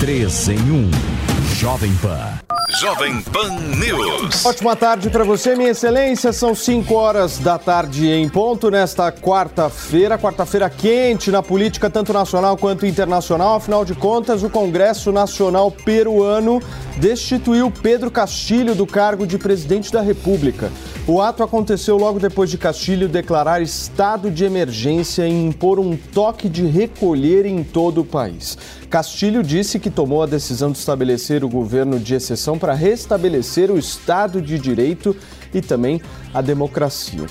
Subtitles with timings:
[0.00, 1.37] 3 em 1.
[1.58, 2.38] Jovem Pan.
[2.80, 4.46] Jovem Pan News.
[4.46, 6.32] Ótima tarde para você, minha excelência.
[6.32, 10.16] São 5 horas da tarde em ponto nesta quarta-feira.
[10.16, 13.56] Quarta-feira quente na política, tanto nacional quanto internacional.
[13.56, 16.62] Afinal de contas, o Congresso Nacional Peruano
[16.98, 20.70] destituiu Pedro Castilho do cargo de presidente da República.
[21.08, 26.50] O ato aconteceu logo depois de Castilho declarar estado de emergência e impor um toque
[26.50, 28.58] de recolher em todo o país.
[28.90, 33.78] Castilho disse que tomou a decisão de estabelecer o governo de exceção para restabelecer o
[33.78, 35.16] Estado de Direito
[35.52, 36.00] e também
[36.32, 37.26] a democracia.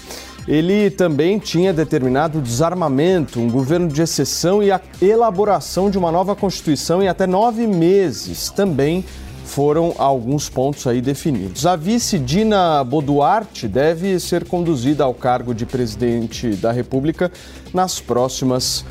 [0.47, 6.09] Ele também tinha determinado o desarmamento, um governo de exceção e a elaboração de uma
[6.09, 8.49] nova Constituição em até nove meses.
[8.49, 9.03] Também
[9.43, 11.65] foram alguns pontos aí definidos.
[11.65, 17.31] A vice Dina Boduarte deve ser conduzida ao cargo de presidente da República
[17.73, 18.85] nas próximas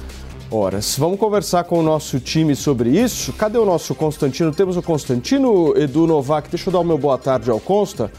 [0.51, 0.97] horas.
[0.99, 3.33] Vamos conversar com o nosso time sobre isso.
[3.33, 4.53] Cadê o nosso Constantino?
[4.53, 6.51] Temos o Constantino, Edu Novak.
[6.51, 8.11] Deixa eu dar o meu boa tarde ao Consta.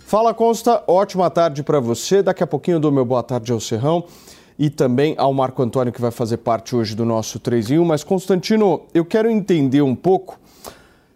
[0.00, 0.82] Fala, Consta.
[0.86, 2.22] Ótima tarde para você.
[2.22, 4.04] Daqui a pouquinho eu dou meu boa tarde ao Serrão
[4.58, 7.84] e também ao Marco Antônio, que vai fazer parte hoje do nosso 3 em 1.
[7.84, 10.39] Mas, Constantino, eu quero entender um pouco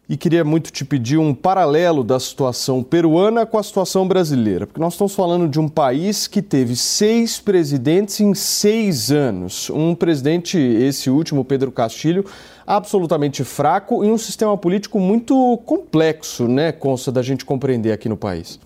[0.09, 4.81] e queria muito te pedir um paralelo da situação peruana com a situação brasileira, porque
[4.81, 9.71] nós estamos falando de um país que teve seis presidentes em seis anos.
[9.71, 12.25] Um presidente, esse último, Pedro Castilho,
[12.67, 18.17] absolutamente fraco e um sistema político muito complexo, né, consta da gente compreender aqui no
[18.17, 18.61] país.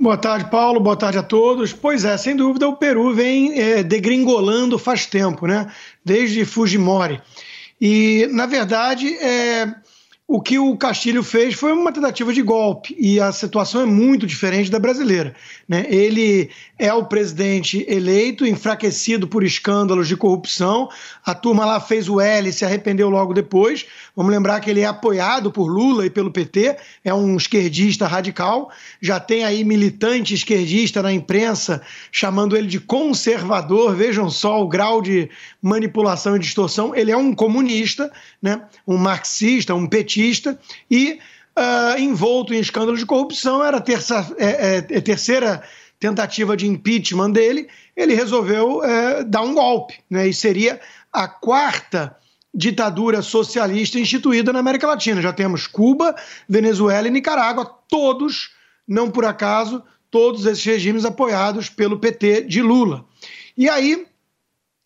[0.00, 0.80] Boa tarde, Paulo.
[0.80, 1.72] Boa tarde a todos.
[1.72, 5.70] Pois é, sem dúvida o Peru vem é, degringolando faz tempo, né?
[6.04, 7.20] Desde Fujimori.
[7.80, 9.72] E, na verdade, é,
[10.32, 14.26] o que o Castilho fez foi uma tentativa de golpe e a situação é muito
[14.26, 15.34] diferente da brasileira.
[15.68, 15.84] Né?
[15.90, 16.48] Ele
[16.78, 20.88] é o presidente eleito, enfraquecido por escândalos de corrupção.
[21.22, 23.84] A turma lá fez o L e se arrependeu logo depois.
[24.16, 28.70] Vamos lembrar que ele é apoiado por Lula e pelo PT, é um esquerdista radical.
[29.02, 33.94] Já tem aí militante esquerdista na imprensa chamando ele de conservador.
[33.94, 35.28] Vejam só o grau de
[35.62, 36.94] manipulação e distorção.
[36.94, 38.10] Ele é um comunista,
[38.42, 38.62] né?
[38.86, 40.58] um marxista, um petista
[40.90, 41.20] e
[41.56, 45.62] uh, envolto em escândalo de corrupção, era a terça, é, é, é, terceira
[46.00, 50.26] tentativa de impeachment dele, ele resolveu é, dar um golpe, né?
[50.26, 50.80] e seria
[51.12, 52.16] a quarta
[52.52, 55.22] ditadura socialista instituída na América Latina.
[55.22, 56.14] Já temos Cuba,
[56.48, 58.50] Venezuela e Nicarágua, todos,
[58.86, 63.04] não por acaso, todos esses regimes apoiados pelo PT de Lula.
[63.56, 64.04] E aí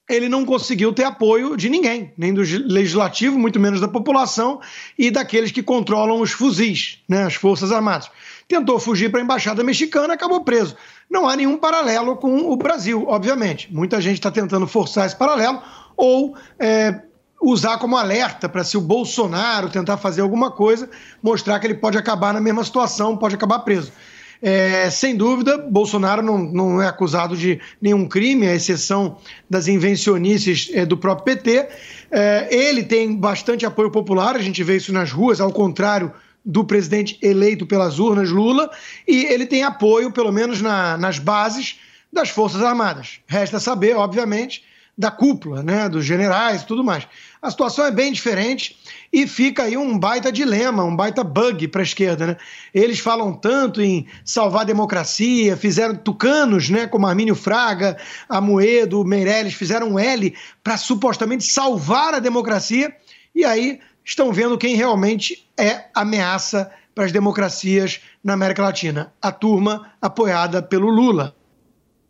[0.09, 4.61] ele não conseguiu ter apoio de ninguém, nem do legislativo, muito menos da população
[4.97, 8.09] e daqueles que controlam os fuzis, né, as Forças Armadas.
[8.47, 10.77] Tentou fugir para a embaixada mexicana, acabou preso.
[11.11, 13.73] Não há nenhum paralelo com o Brasil, obviamente.
[13.73, 15.61] Muita gente está tentando forçar esse paralelo
[15.97, 17.01] ou é,
[17.41, 20.89] usar como alerta para se o Bolsonaro tentar fazer alguma coisa,
[21.21, 23.93] mostrar que ele pode acabar na mesma situação, pode acabar preso.
[24.43, 30.71] É, sem dúvida, Bolsonaro não, não é acusado de nenhum crime, à exceção das invencionices
[30.73, 31.69] é, do próprio PT.
[32.11, 36.13] É, ele tem bastante apoio popular, a gente vê isso nas ruas, ao contrário
[36.45, 38.71] do presidente eleito pelas urnas, Lula,
[39.07, 41.81] e ele tem apoio, pelo menos na, nas bases,
[42.13, 43.21] das Forças Armadas.
[43.27, 44.63] Resta saber, obviamente,
[44.99, 47.07] da cúpula, né, dos generais e tudo mais.
[47.43, 48.79] A situação é bem diferente
[49.13, 52.27] e fica aí um baita dilema, um baita bug para a esquerda.
[52.27, 52.37] Né?
[52.73, 57.99] Eles falam tanto em salvar a democracia, fizeram tucanos, né, como Armínio Fraga,
[58.29, 60.35] Amoedo, Meirelles, fizeram um L
[60.65, 62.95] para supostamente salvar a democracia,
[63.35, 69.13] e aí estão vendo quem realmente é ameaça para as democracias na América Latina.
[69.21, 71.37] A turma apoiada pelo Lula,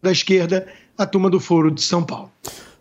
[0.00, 2.30] da esquerda a turma do Foro de São Paulo.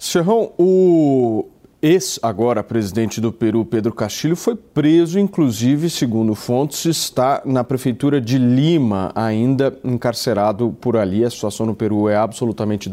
[0.06, 1.46] Serrão, o
[1.82, 8.22] Ex, agora presidente do Peru, Pedro Castilho, foi preso, inclusive, segundo fontes, está na prefeitura
[8.22, 11.26] de Lima, ainda encarcerado por ali.
[11.26, 12.88] A situação no Peru é absolutamente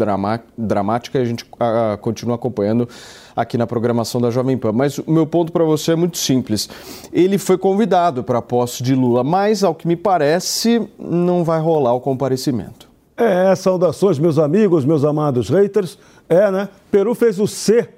[0.57, 2.89] dramática e a gente a, continua acompanhando
[3.37, 4.73] aqui na programação da Jovem Pan.
[4.73, 6.67] Mas o meu ponto para você é muito simples.
[7.13, 11.61] Ele foi convidado para a posse de Lula, mas, ao que me parece, não vai
[11.61, 12.91] rolar o comparecimento.
[13.15, 15.99] É, saudações, meus amigos, meus amados haters.
[16.29, 16.69] É, né?
[16.91, 17.89] Peru fez o C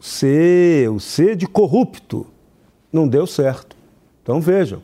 [0.00, 2.26] C, o C de corrupto.
[2.92, 3.74] Não deu certo.
[4.22, 4.82] Então vejam,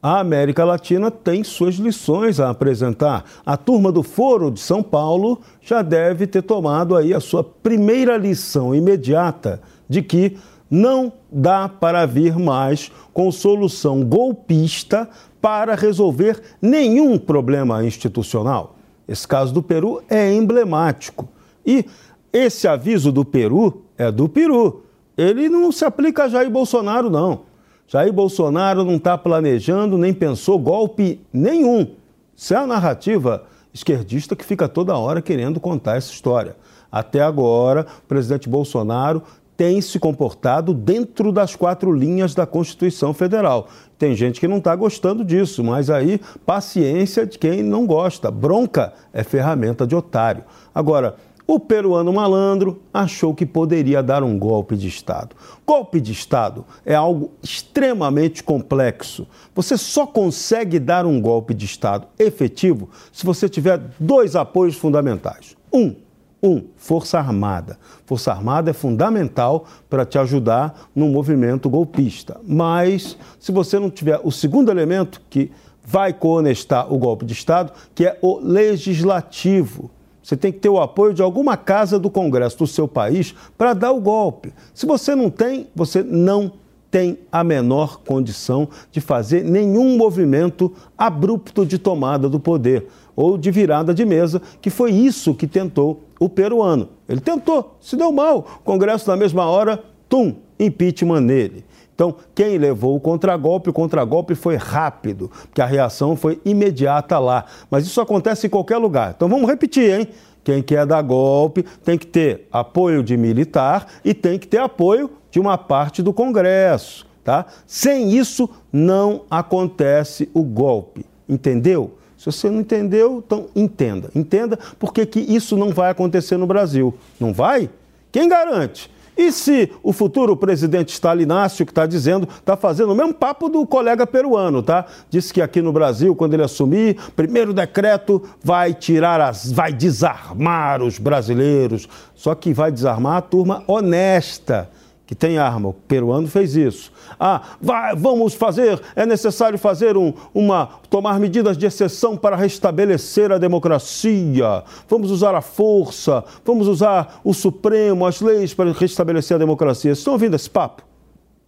[0.00, 3.24] a América Latina tem suas lições a apresentar.
[3.44, 8.16] A turma do Foro de São Paulo já deve ter tomado aí a sua primeira
[8.16, 10.38] lição imediata de que
[10.70, 15.08] não dá para vir mais com solução golpista
[15.40, 18.76] para resolver nenhum problema institucional.
[19.08, 21.28] Esse caso do Peru é emblemático.
[21.66, 21.84] E
[22.32, 24.84] esse aviso do Peru é do Peru.
[25.16, 27.42] Ele não se aplica a Jair Bolsonaro, não.
[27.86, 31.88] Jair Bolsonaro não está planejando nem pensou golpe nenhum.
[32.36, 33.44] Isso é a narrativa
[33.74, 36.56] esquerdista que fica toda hora querendo contar essa história.
[36.90, 39.22] Até agora, o presidente Bolsonaro
[39.56, 43.68] tem se comportado dentro das quatro linhas da Constituição Federal.
[43.98, 48.30] Tem gente que não está gostando disso, mas aí paciência de quem não gosta.
[48.30, 50.44] Bronca é ferramenta de otário.
[50.74, 51.16] Agora,
[51.52, 55.34] o peruano malandro achou que poderia dar um golpe de Estado.
[55.66, 59.26] Golpe de Estado é algo extremamente complexo.
[59.52, 65.56] Você só consegue dar um golpe de Estado efetivo se você tiver dois apoios fundamentais.
[65.72, 65.96] Um,
[66.40, 67.80] um, Força Armada.
[68.06, 72.40] Força Armada é fundamental para te ajudar no movimento golpista.
[72.46, 75.50] Mas, se você não tiver o segundo elemento que
[75.82, 79.90] vai conestar o golpe de Estado, que é o legislativo.
[80.22, 83.72] Você tem que ter o apoio de alguma casa do Congresso do seu país para
[83.72, 84.52] dar o golpe.
[84.74, 86.52] Se você não tem, você não
[86.90, 93.50] tem a menor condição de fazer nenhum movimento abrupto de tomada do poder ou de
[93.50, 96.88] virada de mesa, que foi isso que tentou o peruano.
[97.08, 98.46] Ele tentou, se deu mal.
[98.60, 101.64] O Congresso, na mesma hora, tum, impeachment nele.
[102.00, 107.44] Então, quem levou o contragolpe, o contragolpe foi rápido, porque a reação foi imediata lá.
[107.70, 109.12] Mas isso acontece em qualquer lugar.
[109.14, 110.08] Então vamos repetir, hein?
[110.42, 115.10] Quem quer dar golpe tem que ter apoio de militar e tem que ter apoio
[115.30, 117.44] de uma parte do Congresso, tá?
[117.66, 121.04] Sem isso não acontece o golpe.
[121.28, 121.98] Entendeu?
[122.16, 124.10] Se você não entendeu, então entenda.
[124.14, 126.94] Entenda porque que isso não vai acontecer no Brasil.
[127.20, 127.68] Não vai?
[128.10, 128.90] Quem garante?
[129.16, 133.66] E se o futuro presidente Stalinácio, que está dizendo, está fazendo o mesmo papo do
[133.66, 134.86] colega peruano, tá?
[135.08, 139.50] Disse que aqui no Brasil, quando ele assumir, primeiro decreto vai tirar as.
[139.50, 141.88] vai desarmar os brasileiros.
[142.14, 144.70] Só que vai desarmar a turma honesta
[145.10, 145.70] que tem arma.
[145.70, 146.92] O peruano fez isso.
[147.18, 153.32] Ah, vai, vamos fazer, é necessário fazer um, uma, tomar medidas de exceção para restabelecer
[153.32, 154.62] a democracia.
[154.88, 159.90] Vamos usar a força, vamos usar o Supremo, as leis para restabelecer a democracia.
[159.90, 160.84] Estão ouvindo esse papo?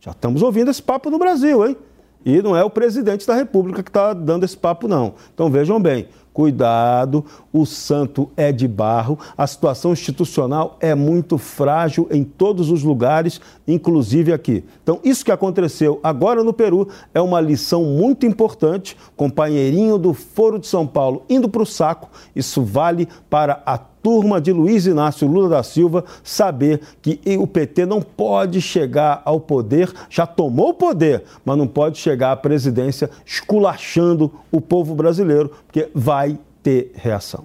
[0.00, 1.76] Já estamos ouvindo esse papo no Brasil, hein?
[2.26, 5.14] E não é o presidente da República que está dando esse papo, não.
[5.32, 12.08] Então vejam bem, Cuidado, o santo é de barro, a situação institucional é muito frágil
[12.11, 14.64] em todos os lugares, inclusive aqui.
[14.83, 18.97] Então, isso que aconteceu agora no Peru é uma lição muito importante.
[19.14, 24.40] Companheirinho do Foro de São Paulo indo para o saco, isso vale para a turma
[24.40, 29.92] de Luiz Inácio Lula da Silva saber que o PT não pode chegar ao poder,
[30.11, 35.88] já tomou o poder, mas não pode chegar à presidência esculachando o povo brasileiro, porque
[35.94, 37.44] vai ter reação.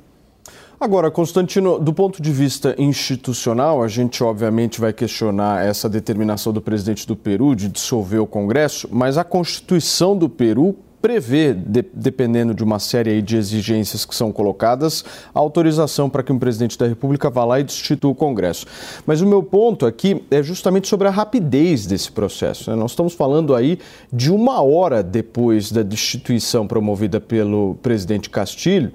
[0.79, 6.61] Agora, Constantino, do ponto de vista institucional, a gente obviamente vai questionar essa determinação do
[6.61, 12.53] presidente do Peru de dissolver o Congresso, mas a Constituição do Peru prevê, de, dependendo
[12.53, 16.87] de uma série de exigências que são colocadas, a autorização para que um presidente da
[16.87, 18.65] República vá lá e destitua o Congresso.
[19.05, 22.69] Mas o meu ponto aqui é justamente sobre a rapidez desse processo.
[22.69, 22.75] Né?
[22.75, 23.79] Nós estamos falando aí
[24.11, 28.91] de uma hora depois da destituição promovida pelo presidente Castilho.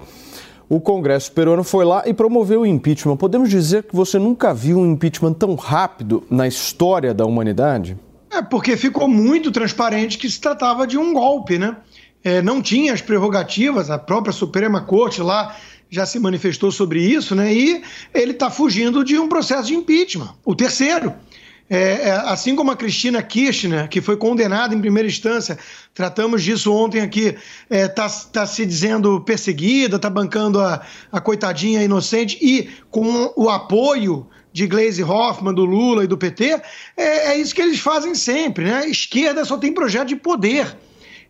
[0.69, 3.17] O Congresso peruano foi lá e promoveu o impeachment.
[3.17, 7.97] Podemos dizer que você nunca viu um impeachment tão rápido na história da humanidade?
[8.35, 11.77] É, porque ficou muito transparente que se tratava de um golpe, né?
[12.23, 15.55] é, não tinha as prerrogativas, a própria Suprema Corte lá
[15.89, 17.53] já se manifestou sobre isso, né?
[17.53, 21.13] E ele está fugindo de um processo de impeachment, o terceiro.
[21.69, 25.57] É, é, assim como a Cristina Kirchner, que foi condenada em primeira instância,
[25.93, 27.35] tratamos disso ontem aqui,
[27.69, 33.31] está é, tá, tá se dizendo perseguida, está bancando a, a coitadinha inocente e com
[33.35, 36.61] o apoio de Gleisi Hoffmann, do Lula e do PT,
[36.95, 38.83] é, é isso que eles fazem sempre, né?
[38.83, 40.77] A esquerda só tem projeto de poder.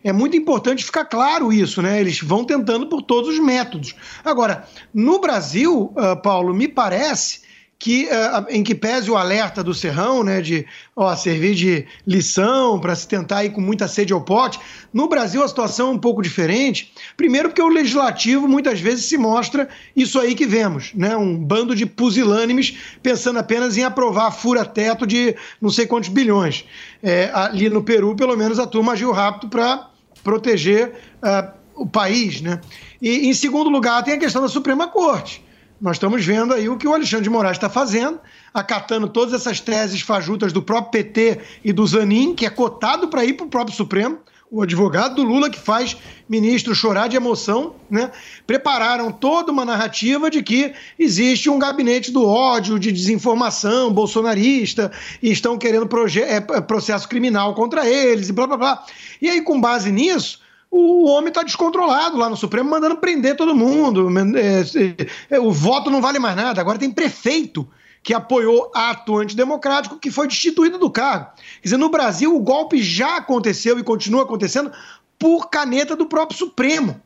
[0.04, 1.98] É muito importante ficar claro isso, né?
[1.98, 3.94] Eles vão tentando por todos os métodos.
[4.22, 7.40] Agora, no Brasil, uh, Paulo, me parece
[7.84, 10.64] que uh, em que pese o alerta do Serrão, né, de
[10.96, 14.58] ó, servir de lição para se tentar ir com muita sede ao pote,
[14.90, 16.94] no Brasil a situação é um pouco diferente.
[17.14, 21.76] Primeiro porque o legislativo muitas vezes se mostra isso aí que vemos, né, um bando
[21.76, 26.64] de pusilânimes pensando apenas em aprovar fura-teto de não sei quantos bilhões.
[27.02, 29.90] É, ali no Peru, pelo menos a turma agiu rápido para
[30.22, 32.62] proteger uh, o país, né?
[33.02, 35.44] E em segundo lugar tem a questão da Suprema Corte
[35.84, 38.18] nós estamos vendo aí o que o Alexandre de Moraes está fazendo,
[38.54, 43.22] acatando todas essas teses fajutas do próprio PT e do Zanin, que é cotado para
[43.22, 44.18] ir para o próprio Supremo,
[44.50, 45.94] o advogado do Lula que faz
[46.26, 48.10] ministro chorar de emoção, né?
[48.46, 54.90] Prepararam toda uma narrativa de que existe um gabinete do ódio, de desinformação bolsonarista
[55.22, 55.86] e estão querendo
[56.16, 58.86] é, processo criminal contra eles e blá blá blá.
[59.20, 60.40] E aí, com base nisso,
[60.76, 64.08] o homem está descontrolado lá no Supremo, mandando prender todo mundo.
[64.36, 66.60] É, é, o voto não vale mais nada.
[66.60, 67.68] Agora tem prefeito
[68.02, 71.30] que apoiou ato antidemocrático que foi destituído do cargo.
[71.36, 74.72] Quer dizer, no Brasil o golpe já aconteceu e continua acontecendo
[75.16, 77.00] por caneta do próprio Supremo.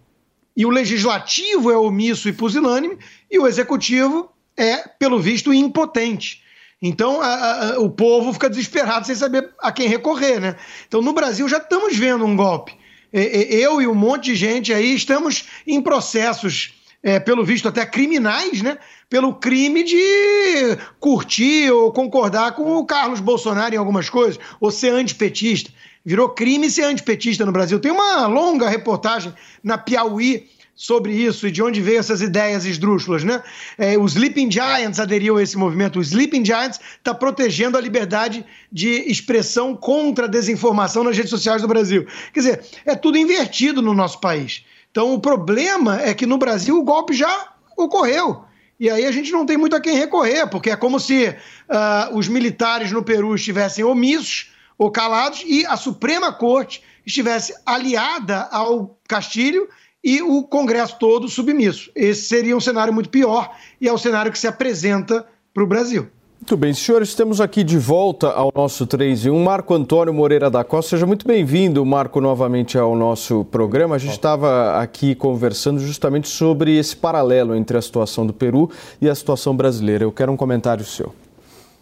[0.56, 2.98] E o legislativo é omisso e pusilânime
[3.30, 6.42] e o executivo é, pelo visto, impotente.
[6.80, 10.56] Então a, a, o povo fica desesperado sem saber a quem recorrer, né?
[10.86, 12.78] Então no Brasil já estamos vendo um golpe
[13.12, 18.62] eu e um monte de gente aí estamos em processos, é, pelo visto até criminais,
[18.62, 18.78] né?
[19.08, 24.92] Pelo crime de curtir ou concordar com o Carlos Bolsonaro em algumas coisas, ou ser
[24.92, 25.70] antipetista.
[26.04, 27.80] Virou crime ser antipetista no Brasil.
[27.80, 30.48] Tem uma longa reportagem na Piauí
[30.78, 33.42] sobre isso e de onde veio essas ideias esdrúxulas, né?
[33.76, 35.98] É, os Sleeping Giants aderiu a esse movimento.
[35.98, 41.62] O Sleeping Giants está protegendo a liberdade de expressão contra a desinformação nas redes sociais
[41.62, 42.06] do Brasil.
[42.32, 44.64] Quer dizer, é tudo invertido no nosso país.
[44.88, 48.44] Então, o problema é que no Brasil o golpe já ocorreu.
[48.78, 52.16] E aí a gente não tem muito a quem recorrer, porque é como se uh,
[52.16, 58.96] os militares no Peru estivessem omissos ou calados e a Suprema Corte estivesse aliada ao
[59.08, 59.68] Castilho
[60.02, 61.90] e o Congresso todo submisso.
[61.94, 63.50] Esse seria um cenário muito pior
[63.80, 66.08] e é o cenário que se apresenta para o Brasil.
[66.40, 69.42] Muito bem, senhores, estamos aqui de volta ao nosso 3 e 1.
[69.42, 73.96] Marco Antônio Moreira da Costa, seja muito bem-vindo, Marco, novamente ao nosso programa.
[73.96, 79.10] A gente estava aqui conversando justamente sobre esse paralelo entre a situação do Peru e
[79.10, 80.04] a situação brasileira.
[80.04, 81.12] Eu quero um comentário seu.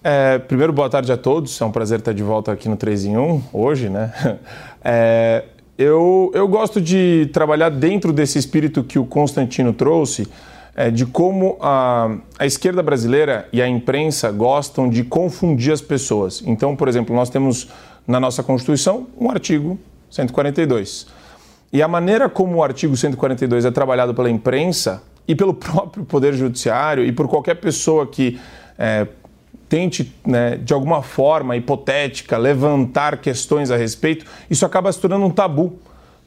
[0.03, 1.61] É, primeiro, boa tarde a todos.
[1.61, 4.13] É um prazer estar de volta aqui no 3 em 1 hoje, né?
[4.89, 5.45] É,
[5.79, 10.27] eu, eu gosto de trabalhar dentro desse espírito que o Constantino trouxe,
[10.75, 16.43] é, de como a, a esquerda brasileira e a imprensa gostam de confundir as pessoas.
[16.47, 17.69] Então, por exemplo, nós temos
[18.07, 19.79] na nossa Constituição um artigo
[20.11, 21.07] 142.
[21.73, 26.35] E a maneira como o artigo 142 é trabalhado pela imprensa e pelo próprio Poder
[26.35, 28.39] Judiciário e por qualquer pessoa que
[28.79, 29.07] é,
[29.69, 35.31] tente, né, de alguma forma hipotética, levantar questões a respeito, isso acaba se tornando um
[35.31, 35.79] tabu.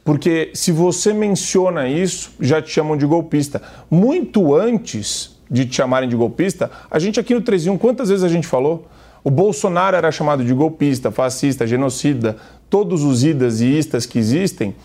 [0.03, 3.61] Porque se você menciona isso, já te chamam de golpista.
[3.89, 8.29] Muito antes de te chamarem de golpista, a gente aqui no 31, quantas vezes a
[8.29, 8.87] gente falou?
[9.23, 12.37] O Bolsonaro era chamado de golpista, fascista, genocida,
[12.69, 14.75] todos os idas e istas que existem,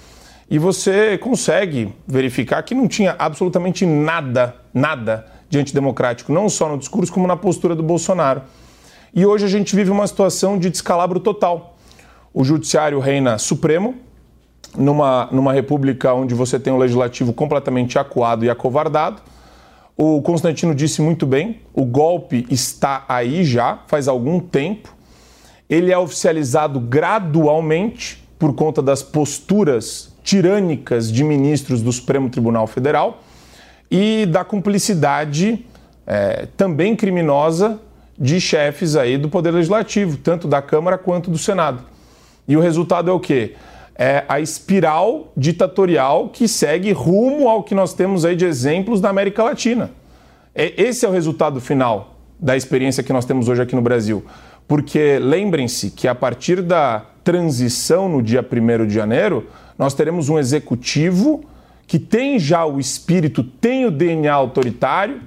[0.51, 6.77] e você consegue verificar que não tinha absolutamente nada, nada de antidemocrático, não só no
[6.77, 8.43] discurso, como na postura do Bolsonaro.
[9.15, 11.77] E hoje a gente vive uma situação de descalabro total.
[12.33, 13.95] O judiciário reina supremo,
[14.77, 19.23] numa, numa república onde você tem um legislativo completamente acuado e acovardado.
[19.97, 24.93] O Constantino disse muito bem: o golpe está aí já, faz algum tempo.
[25.71, 33.23] Ele é oficializado gradualmente por conta das posturas tirânicas de ministros do Supremo Tribunal Federal
[33.91, 35.65] e da cumplicidade
[36.07, 37.81] é, também criminosa
[38.19, 41.83] de chefes aí do Poder Legislativo, tanto da Câmara quanto do Senado.
[42.47, 43.55] E o resultado é o quê?
[43.97, 49.09] É a espiral ditatorial que segue rumo ao que nós temos aí de exemplos da
[49.09, 49.91] América Latina.
[50.55, 54.25] É, esse é o resultado final da experiência que nós temos hoje aqui no Brasil.
[54.67, 59.47] Porque lembrem-se que a partir da transição no dia 1 de janeiro,
[59.79, 61.45] nós teremos um executivo
[61.87, 65.21] que tem já o espírito, tem o DNA autoritário,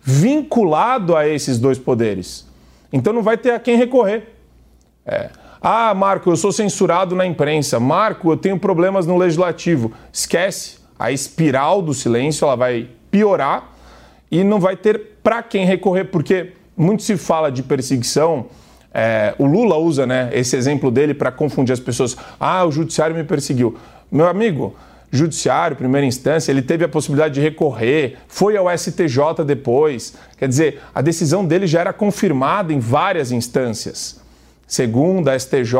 [0.00, 2.46] vinculado a esses dois poderes.
[2.92, 4.34] Então não vai ter a quem recorrer.
[5.06, 5.30] É.
[5.60, 7.78] Ah, Marco, eu sou censurado na imprensa.
[7.78, 9.92] Marco, eu tenho problemas no legislativo.
[10.12, 10.78] Esquece.
[10.98, 13.72] A espiral do silêncio ela vai piorar
[14.30, 18.46] e não vai ter para quem recorrer, porque muito se fala de perseguição.
[18.92, 22.16] É, o Lula usa né, esse exemplo dele para confundir as pessoas.
[22.38, 23.76] Ah, o judiciário me perseguiu.
[24.10, 24.74] Meu amigo,
[25.12, 30.14] judiciário, primeira instância, ele teve a possibilidade de recorrer, foi ao STJ depois.
[30.38, 34.20] Quer dizer, a decisão dele já era confirmada em várias instâncias.
[34.66, 35.76] Segunda, STJ.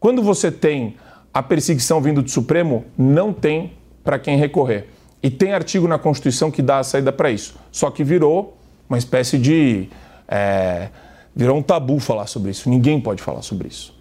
[0.00, 0.96] Quando você tem
[1.32, 4.88] a perseguição vindo do Supremo, não tem para quem recorrer.
[5.22, 7.54] E tem artigo na Constituição que dá a saída para isso.
[7.70, 8.56] Só que virou
[8.88, 9.88] uma espécie de.
[10.26, 10.88] É,
[11.36, 12.68] virou um tabu falar sobre isso.
[12.68, 13.94] Ninguém pode falar sobre isso.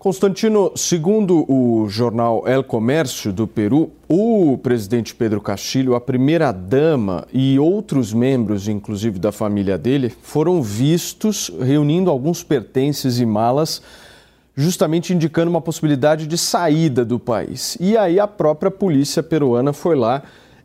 [0.00, 7.58] Constantino, segundo o jornal El Comércio do Peru, o presidente Pedro Castilho, a primeira-dama e
[7.58, 13.82] outros membros, inclusive da família dele, foram vistos reunindo alguns pertences e malas,
[14.56, 17.76] justamente indicando uma possibilidade de saída do país.
[17.78, 20.22] E aí a própria polícia peruana foi lá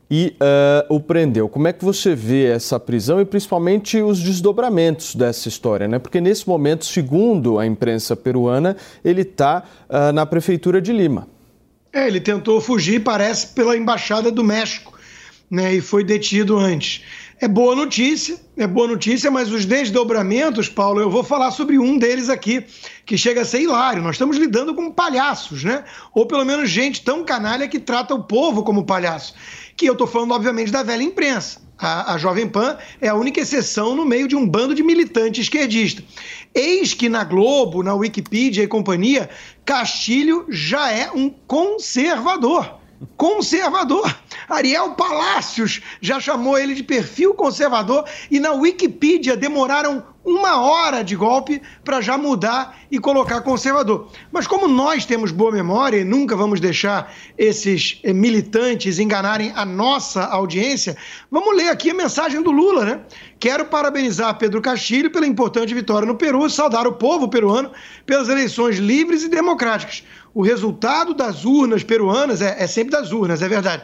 [0.09, 1.49] e uh, o prendeu.
[1.49, 5.87] Como é que você vê essa prisão e principalmente os desdobramentos dessa história?
[5.87, 5.99] Né?
[5.99, 11.27] Porque nesse momento, segundo a imprensa peruana, ele está uh, na prefeitura de Lima.
[11.91, 14.93] É, ele tentou fugir, parece, pela embaixada do México,
[15.49, 15.75] né?
[15.75, 17.01] E foi detido antes.
[17.39, 21.97] É boa notícia, é boa notícia, mas os desdobramentos, Paulo, eu vou falar sobre um
[21.97, 22.65] deles aqui,
[23.05, 24.01] que chega a ser hilário.
[24.01, 25.85] Nós estamos lidando com palhaços, né?
[26.13, 29.33] Ou pelo menos gente tão canalha que trata o povo como palhaço
[29.75, 31.65] que eu estou falando, obviamente, da velha imprensa.
[31.77, 35.41] A, a, Jovem Pan é a única exceção no meio de um bando de militante
[35.41, 36.01] esquerdista.
[36.53, 39.29] Eis que na Globo, na Wikipedia e companhia,
[39.65, 42.79] Castilho já é um conservador.
[43.17, 44.15] Conservador.
[44.47, 51.15] Ariel Palácios já chamou ele de perfil conservador e na Wikipedia demoraram uma hora de
[51.15, 54.09] golpe para já mudar e colocar conservador.
[54.31, 59.63] Mas como nós temos boa memória e nunca vamos deixar esses eh, militantes enganarem a
[59.63, 60.97] nossa audiência,
[61.29, 63.01] vamos ler aqui a mensagem do Lula, né?
[63.39, 67.71] Quero parabenizar Pedro Castilho pela importante vitória no Peru saudar o povo peruano
[68.05, 70.03] pelas eleições livres e democráticas.
[70.35, 73.83] O resultado das urnas peruanas é, é sempre das urnas, é verdade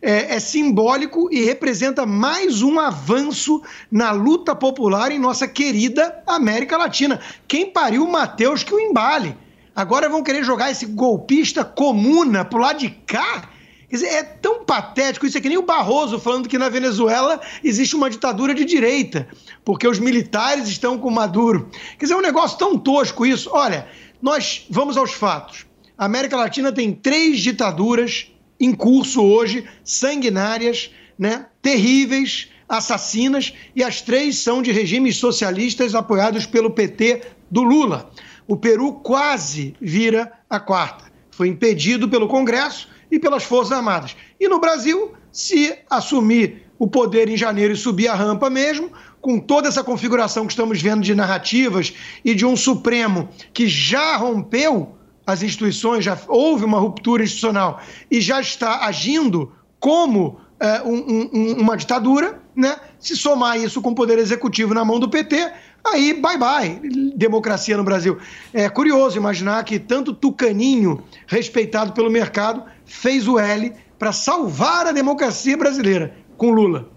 [0.00, 6.76] é, é simbólico e representa mais um avanço na luta popular em nossa querida América
[6.76, 7.20] Latina.
[7.48, 9.36] Quem pariu o Matheus que o embale?
[9.74, 13.50] Agora vão querer jogar esse golpista comuna pro lado de cá?
[13.88, 17.40] Quer dizer, é tão patético, isso é que nem o Barroso falando que na Venezuela
[17.62, 19.28] existe uma ditadura de direita,
[19.64, 21.70] porque os militares estão com Maduro.
[21.98, 23.50] Quer dizer, é um negócio tão tosco isso.
[23.52, 23.86] Olha,
[24.20, 25.65] nós vamos aos fatos.
[25.98, 28.30] A América Latina tem três ditaduras
[28.60, 36.44] em curso hoje, sanguinárias, né, terríveis, assassinas, e as três são de regimes socialistas apoiados
[36.44, 38.10] pelo PT do Lula.
[38.46, 41.10] O Peru quase vira a quarta.
[41.30, 44.14] Foi impedido pelo Congresso e pelas Forças Armadas.
[44.38, 49.40] E no Brasil, se assumir o poder em janeiro e subir a rampa mesmo, com
[49.40, 54.96] toda essa configuração que estamos vendo de narrativas e de um Supremo que já rompeu
[55.26, 61.52] as instituições, já houve uma ruptura institucional e já está agindo como é, um, um,
[61.60, 62.76] uma ditadura, né?
[62.98, 65.52] Se somar isso com o poder executivo na mão do PT,
[65.84, 66.80] aí bye bye,
[67.14, 68.16] democracia no Brasil.
[68.52, 74.92] É curioso imaginar que tanto Tucaninho, respeitado pelo mercado, fez o L para salvar a
[74.92, 76.88] democracia brasileira com Lula.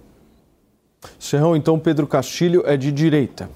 [1.18, 3.50] Serrão, então Pedro Castilho é de direita.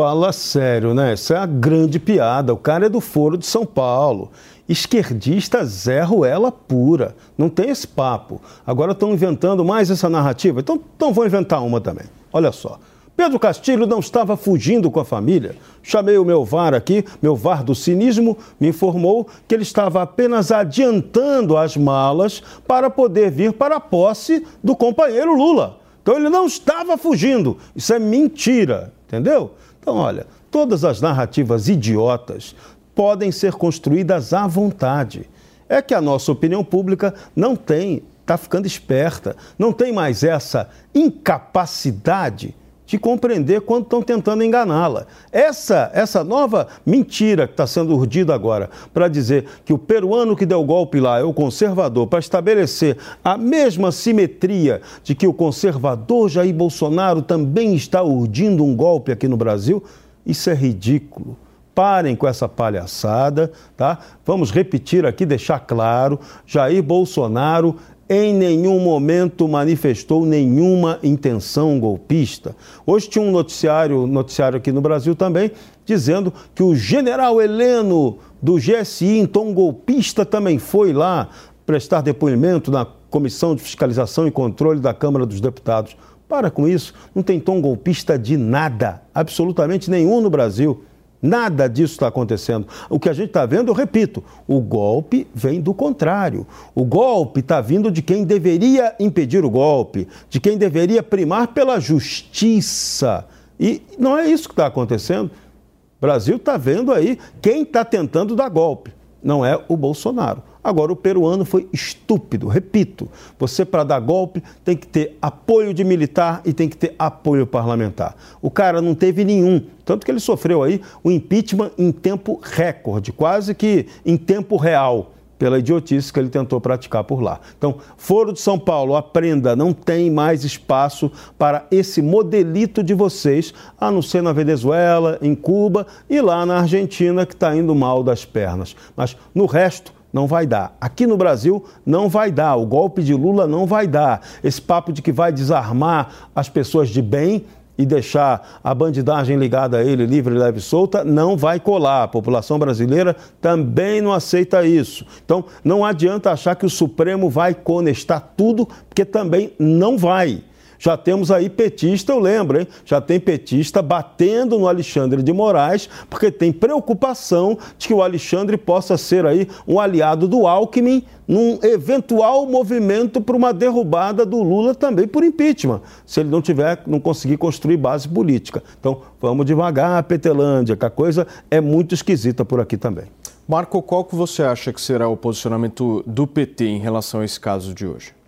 [0.00, 1.12] Fala sério, né?
[1.12, 2.54] Isso é a grande piada.
[2.54, 4.30] O cara é do Foro de São Paulo.
[4.66, 7.14] Esquerdista Zé Ruela pura.
[7.36, 8.40] Não tem esse papo.
[8.66, 10.60] Agora estão inventando mais essa narrativa.
[10.60, 12.06] Então, então vou inventar uma também.
[12.32, 12.80] Olha só.
[13.14, 15.54] Pedro Castilho não estava fugindo com a família.
[15.82, 20.50] Chamei o meu VAR aqui, meu VAR do cinismo, me informou que ele estava apenas
[20.50, 25.78] adiantando as malas para poder vir para a posse do companheiro Lula.
[26.02, 27.58] Então ele não estava fugindo.
[27.76, 29.50] Isso é mentira, entendeu?
[29.90, 32.54] Então, olha, todas as narrativas idiotas
[32.94, 35.28] podem ser construídas à vontade.
[35.68, 40.70] É que a nossa opinião pública não tem, está ficando esperta, não tem mais essa
[40.94, 42.54] incapacidade
[42.90, 45.06] de compreender quando estão tentando enganá-la.
[45.30, 50.44] Essa, essa nova mentira que está sendo urdida agora para dizer que o peruano que
[50.44, 55.32] deu o golpe lá é o conservador, para estabelecer a mesma simetria de que o
[55.32, 59.84] conservador Jair Bolsonaro também está urdindo um golpe aqui no Brasil,
[60.26, 61.36] isso é ridículo.
[61.72, 64.00] Parem com essa palhaçada, tá?
[64.26, 67.76] Vamos repetir aqui, deixar claro: Jair Bolsonaro
[68.12, 72.56] em nenhum momento manifestou nenhuma intenção golpista.
[72.84, 75.52] Hoje tinha um noticiário, noticiário aqui no Brasil também,
[75.86, 81.28] dizendo que o general Heleno do GSI, tom golpista, também foi lá
[81.64, 85.96] prestar depoimento na Comissão de Fiscalização e Controle da Câmara dos Deputados.
[86.28, 90.82] Para com isso, não tem tom golpista de nada, absolutamente nenhum no Brasil.
[91.22, 92.66] Nada disso está acontecendo.
[92.88, 96.46] O que a gente está vendo, eu repito, o golpe vem do contrário.
[96.74, 101.78] O golpe está vindo de quem deveria impedir o golpe, de quem deveria primar pela
[101.78, 103.26] justiça.
[103.58, 105.26] E não é isso que está acontecendo.
[105.26, 108.92] O Brasil está vendo aí quem está tentando dar golpe.
[109.22, 110.42] Não é o Bolsonaro.
[110.62, 112.46] Agora, o peruano foi estúpido.
[112.46, 116.94] Repito, você para dar golpe tem que ter apoio de militar e tem que ter
[116.98, 118.14] apoio parlamentar.
[118.42, 123.12] O cara não teve nenhum, tanto que ele sofreu aí o impeachment em tempo recorde,
[123.12, 127.40] quase que em tempo real pela idiotice que ele tentou praticar por lá.
[127.56, 133.54] Então, Foro de São Paulo, aprenda, não tem mais espaço para esse modelito de vocês,
[133.80, 138.02] a não ser na Venezuela, em Cuba e lá na Argentina, que está indo mal
[138.02, 138.76] das pernas.
[138.94, 140.76] Mas no resto, não vai dar.
[140.80, 142.56] Aqui no Brasil não vai dar.
[142.56, 144.20] O golpe de Lula não vai dar.
[144.42, 147.44] Esse papo de que vai desarmar as pessoas de bem
[147.80, 152.02] e deixar a bandidagem ligada a ele livre, leve e solta, não vai colar.
[152.02, 155.06] A população brasileira também não aceita isso.
[155.24, 160.42] Então, não adianta achar que o Supremo vai conestar tudo, porque também não vai.
[160.80, 162.66] Já temos aí petista, eu lembro, hein?
[162.86, 168.56] Já tem petista batendo no Alexandre de Moraes, porque tem preocupação de que o Alexandre
[168.56, 174.74] possa ser aí um aliado do Alckmin num eventual movimento para uma derrubada do Lula
[174.74, 178.62] também por impeachment, se ele não tiver, não conseguir construir base política.
[178.80, 183.04] Então, vamos devagar, Petelândia, que a coisa é muito esquisita por aqui também.
[183.46, 187.38] Marco, qual que você acha que será o posicionamento do PT em relação a esse
[187.38, 188.19] caso de hoje?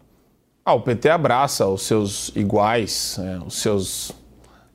[0.65, 4.13] Ah, o PT abraça os seus iguais, né, os, seus,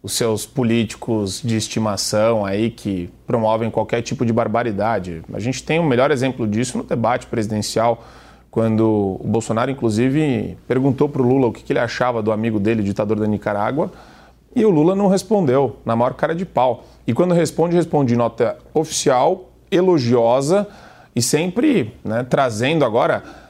[0.04, 5.21] os seus políticos de estimação aí que promovem qualquer tipo de barbaridade.
[5.32, 8.04] A gente tem o um melhor exemplo disso no debate presidencial,
[8.52, 12.60] quando o Bolsonaro, inclusive, perguntou para o Lula o que, que ele achava do amigo
[12.60, 13.89] dele, ditador da Nicarágua,
[14.54, 16.84] e o Lula não respondeu, na maior cara de pau.
[17.06, 20.67] E quando responde, responde em nota oficial, elogiosa
[21.15, 23.46] e sempre né, trazendo agora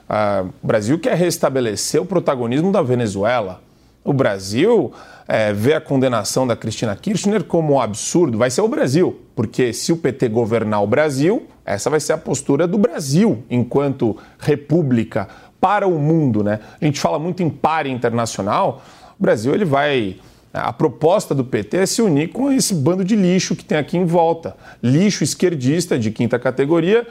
[0.64, 3.62] o Brasil quer restabelecer o protagonismo da Venezuela.
[4.04, 4.94] O Brasil
[5.28, 8.38] é, vê a condenação da Cristina Kirchner como um absurdo.
[8.38, 12.18] Vai ser o Brasil, porque se o PT governar o Brasil, essa vai ser a
[12.18, 15.28] postura do Brasil enquanto república
[15.60, 16.42] para o mundo.
[16.42, 16.62] Né?
[16.80, 18.82] A gente fala muito em pare internacional.
[19.20, 20.16] O Brasil ele vai
[20.54, 23.98] a proposta do PT é se unir com esse bando de lixo que tem aqui
[23.98, 24.56] em volta.
[24.82, 27.06] Lixo esquerdista de quinta categoria,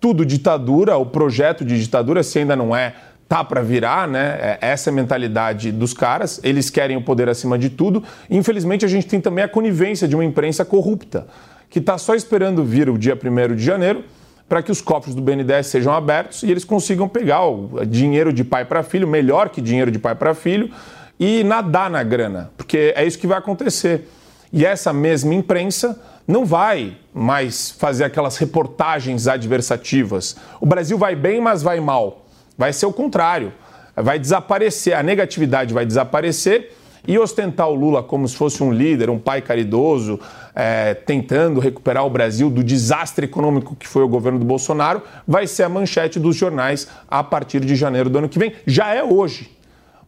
[0.00, 2.94] tudo ditadura, o projeto de ditadura, se ainda não é,
[3.28, 4.38] tá para virar, né?
[4.40, 8.02] É, essa é a mentalidade dos caras, eles querem o poder acima de tudo.
[8.28, 11.28] Infelizmente, a gente tem também a conivência de uma imprensa corrupta,
[11.68, 14.02] que está só esperando vir o dia 1 de janeiro
[14.48, 18.42] para que os cofres do BNDES sejam abertos e eles consigam pegar o dinheiro de
[18.42, 20.72] pai para filho, melhor que dinheiro de pai para filho,
[21.20, 24.08] e nadar na grana, porque é isso que vai acontecer.
[24.52, 25.96] E essa mesma imprensa
[26.30, 30.36] não vai mais fazer aquelas reportagens adversativas.
[30.60, 32.24] O Brasil vai bem, mas vai mal.
[32.56, 33.52] Vai ser o contrário.
[33.96, 36.72] Vai desaparecer, a negatividade vai desaparecer
[37.06, 40.20] e ostentar o Lula como se fosse um líder, um pai caridoso,
[40.54, 45.46] é, tentando recuperar o Brasil do desastre econômico que foi o governo do Bolsonaro, vai
[45.46, 48.52] ser a manchete dos jornais a partir de janeiro do ano que vem.
[48.66, 49.50] Já é hoje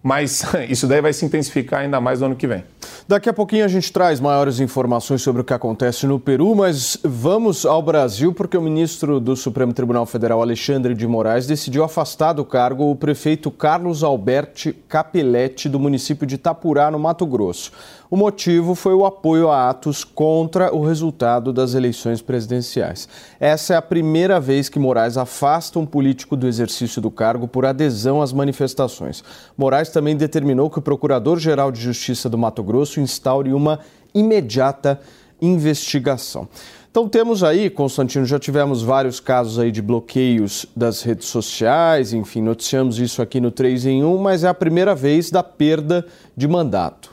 [0.02, 2.64] mas isso daí vai se intensificar ainda mais no ano que vem.
[3.06, 6.98] Daqui a pouquinho a gente traz maiores informações sobre o que acontece no Peru, mas
[7.04, 12.32] vamos ao Brasil porque o ministro do Supremo Tribunal Federal, Alexandre de Moraes, decidiu afastar
[12.32, 17.72] do cargo o prefeito Carlos Alberti Capelletti, do município de Itapurá, no Mato Grosso.
[18.12, 23.08] O motivo foi o apoio a atos contra o resultado das eleições presidenciais.
[23.40, 27.64] Essa é a primeira vez que Moraes afasta um político do exercício do cargo por
[27.64, 29.24] adesão às manifestações.
[29.56, 33.78] Moraes também determinou que o Procurador-Geral de Justiça do Mato Grosso instaure uma
[34.14, 35.00] imediata
[35.40, 36.46] investigação.
[36.90, 42.42] Então temos aí, Constantino, já tivemos vários casos aí de bloqueios das redes sociais, enfim,
[42.42, 46.04] noticiamos isso aqui no 3 em 1, mas é a primeira vez da perda
[46.36, 47.11] de mandato.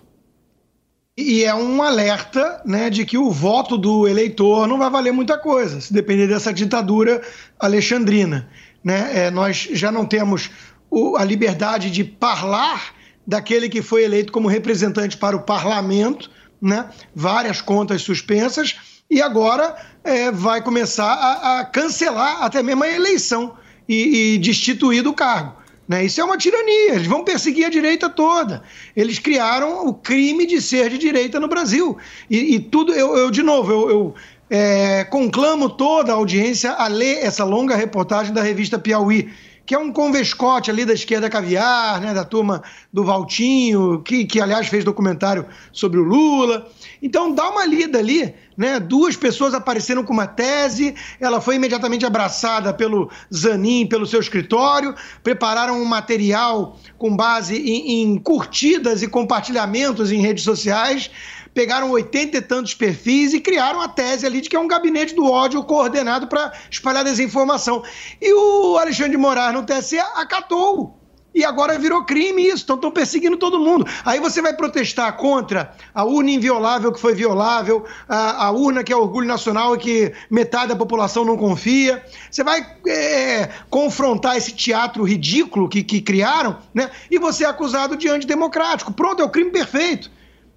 [1.21, 5.37] E é um alerta né, de que o voto do eleitor não vai valer muita
[5.37, 7.21] coisa, se depender dessa ditadura
[7.59, 8.49] alexandrina.
[8.81, 9.25] Né?
[9.25, 10.49] É, nós já não temos
[10.89, 12.93] o, a liberdade de falar
[13.27, 16.89] daquele que foi eleito como representante para o parlamento, né?
[17.13, 18.77] várias contas suspensas,
[19.11, 23.57] e agora é, vai começar a, a, cancelar até mesmo a eleição
[23.89, 25.58] e, e destituir do cargo.
[25.89, 26.05] Né?
[26.05, 28.61] Isso é uma tirania, eles vão perseguir a direita toda.
[28.95, 31.97] Eles criaram o crime de ser de direita no Brasil.
[32.29, 34.15] E, e tudo, eu, eu, de novo, eu, eu
[34.51, 39.29] é, conclamo toda a audiência a ler essa longa reportagem da revista Piauí,
[39.69, 44.41] que é um convescote ali da esquerda caviar, né, da turma do Valtinho, que, que
[44.41, 46.67] aliás fez documentário sobre o Lula.
[47.03, 48.79] Então dá uma lida ali, né?
[48.79, 54.95] Duas pessoas apareceram com uma tese, ela foi imediatamente abraçada pelo Zanin, pelo seu escritório,
[55.21, 61.11] prepararam um material com base em, em curtidas e compartilhamentos em redes sociais
[61.53, 65.15] pegaram oitenta e tantos perfis e criaram a tese ali de que é um gabinete
[65.15, 67.83] do ódio coordenado para espalhar desinformação.
[68.21, 70.99] E o Alexandre de Moraes no TSE acatou.
[71.33, 73.85] E agora virou crime isso, então estão perseguindo todo mundo.
[74.03, 78.91] Aí você vai protestar contra a urna inviolável que foi violável, a, a urna que
[78.91, 82.03] é orgulho nacional e que metade da população não confia.
[82.31, 86.89] Você vai é, confrontar esse teatro ridículo que, que criaram, né?
[87.11, 88.91] E você é acusado de antidemocrático.
[88.91, 90.09] Pronto, é o crime perfeito.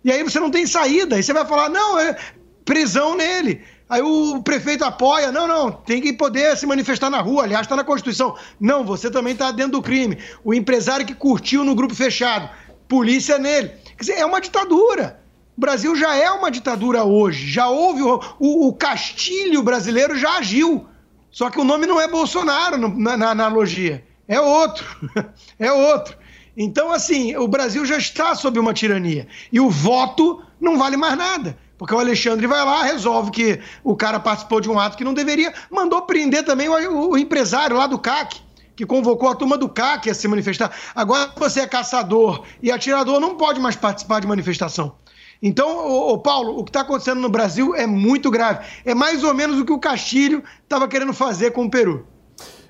[0.05, 1.17] E aí você não tem saída.
[1.17, 2.17] Aí você vai falar, não, é
[2.65, 3.63] prisão nele.
[3.89, 7.77] Aí o prefeito apoia, não, não, tem que poder se manifestar na rua, aliás, está
[7.77, 8.35] na Constituição.
[8.59, 10.17] Não, você também está dentro do crime.
[10.43, 12.49] O empresário que curtiu no grupo fechado,
[12.89, 13.69] polícia nele.
[13.69, 15.21] Quer dizer, é uma ditadura.
[15.55, 20.39] O Brasil já é uma ditadura hoje, já houve, o, o, o Castilho brasileiro já
[20.39, 20.87] agiu.
[21.31, 24.87] Só que o nome não é Bolsonaro na, na analogia, é outro,
[25.59, 26.17] é outro.
[26.57, 29.27] Então, assim, o Brasil já está sob uma tirania.
[29.51, 31.57] E o voto não vale mais nada.
[31.79, 35.15] Porque o Alexandre vai lá, resolve que o cara participou de um ato que não
[35.15, 38.41] deveria, mandou prender também o, o empresário lá do CAC,
[38.77, 40.71] que convocou a turma do CAC a se manifestar.
[40.95, 44.95] Agora, você é caçador e atirador, não pode mais participar de manifestação.
[45.43, 48.65] Então, ô, ô Paulo, o que está acontecendo no Brasil é muito grave.
[48.85, 52.07] É mais ou menos o que o Castilho estava querendo fazer com o Peru.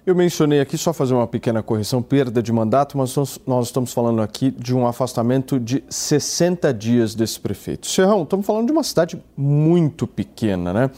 [0.05, 3.15] Eu mencionei aqui, só fazer uma pequena correção, perda de mandato, mas
[3.47, 7.87] nós estamos falando aqui de um afastamento de 60 dias desse prefeito.
[7.87, 10.91] Serrão, estamos falando de uma cidade muito pequena, né?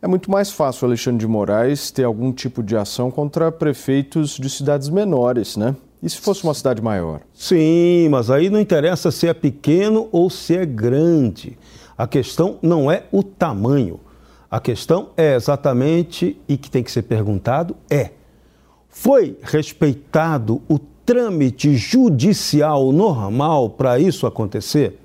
[0.00, 4.48] É muito mais fácil Alexandre de Moraes ter algum tipo de ação contra prefeitos de
[4.48, 5.76] cidades menores, né?
[6.02, 7.20] E se fosse uma cidade maior?
[7.34, 11.58] Sim, mas aí não interessa se é pequeno ou se é grande.
[11.96, 14.00] A questão não é o tamanho.
[14.50, 18.12] A questão é exatamente, e que tem que ser perguntado, é
[18.98, 24.98] foi respeitado o trâmite judicial normal para isso acontecer?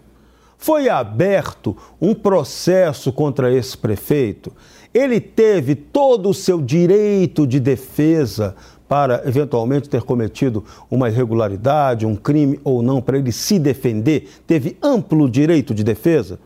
[0.57, 4.49] Foi aberto um processo contra esse prefeito?
[4.93, 8.55] Ele teve todo o seu direito de defesa
[8.87, 14.29] para eventualmente ter cometido uma irregularidade, um crime ou não, para ele se defender?
[14.47, 16.39] Teve amplo direito de defesa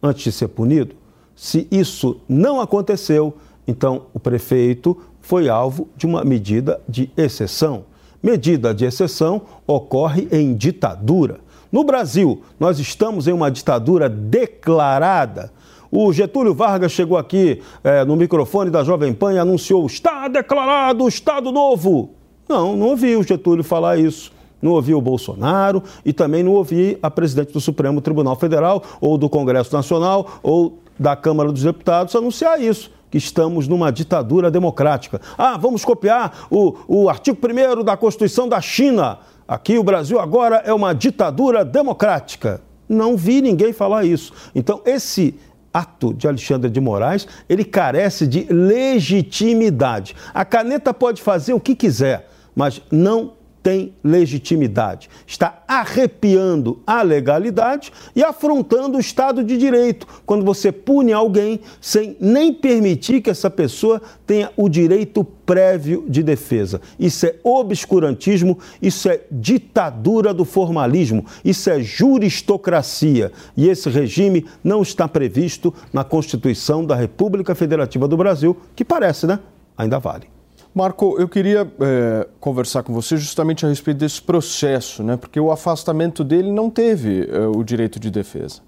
[0.00, 0.94] antes de ser punido?
[1.34, 3.34] Se isso não aconteceu,
[3.66, 7.84] então o prefeito foi alvo de uma medida de exceção.
[8.22, 11.40] Medida de exceção ocorre em ditadura.
[11.70, 15.50] No Brasil, nós estamos em uma ditadura declarada.
[15.90, 21.04] O Getúlio Vargas chegou aqui é, no microfone da Jovem Pan e anunciou: está declarado
[21.04, 22.10] o Estado Novo.
[22.48, 24.32] Não, não ouvi o Getúlio falar isso.
[24.60, 29.18] Não ouvi o Bolsonaro e também não ouvi a presidente do Supremo Tribunal Federal, ou
[29.18, 35.20] do Congresso Nacional, ou da Câmara dos Deputados anunciar isso que estamos numa ditadura democrática.
[35.36, 39.18] Ah, vamos copiar o, o artigo 1 da Constituição da China.
[39.46, 42.62] Aqui o Brasil agora é uma ditadura democrática.
[42.88, 44.32] Não vi ninguém falar isso.
[44.54, 45.38] Então, esse
[45.74, 50.16] ato de Alexandre de Moraes, ele carece de legitimidade.
[50.32, 55.08] A caneta pode fazer o que quiser, mas não tem legitimidade.
[55.26, 62.16] Está arrepiando a legalidade e afrontando o Estado de Direito, quando você pune alguém sem
[62.20, 66.80] nem permitir que essa pessoa tenha o direito prévio de defesa.
[66.98, 73.32] Isso é obscurantismo, isso é ditadura do formalismo, isso é juristocracia.
[73.56, 79.26] E esse regime não está previsto na Constituição da República Federativa do Brasil, que parece,
[79.26, 79.38] né?
[79.76, 80.41] Ainda vale.
[80.74, 85.18] Marco, eu queria é, conversar com você justamente a respeito desse processo, né?
[85.18, 88.60] Porque o afastamento dele não teve é, o direito de defesa.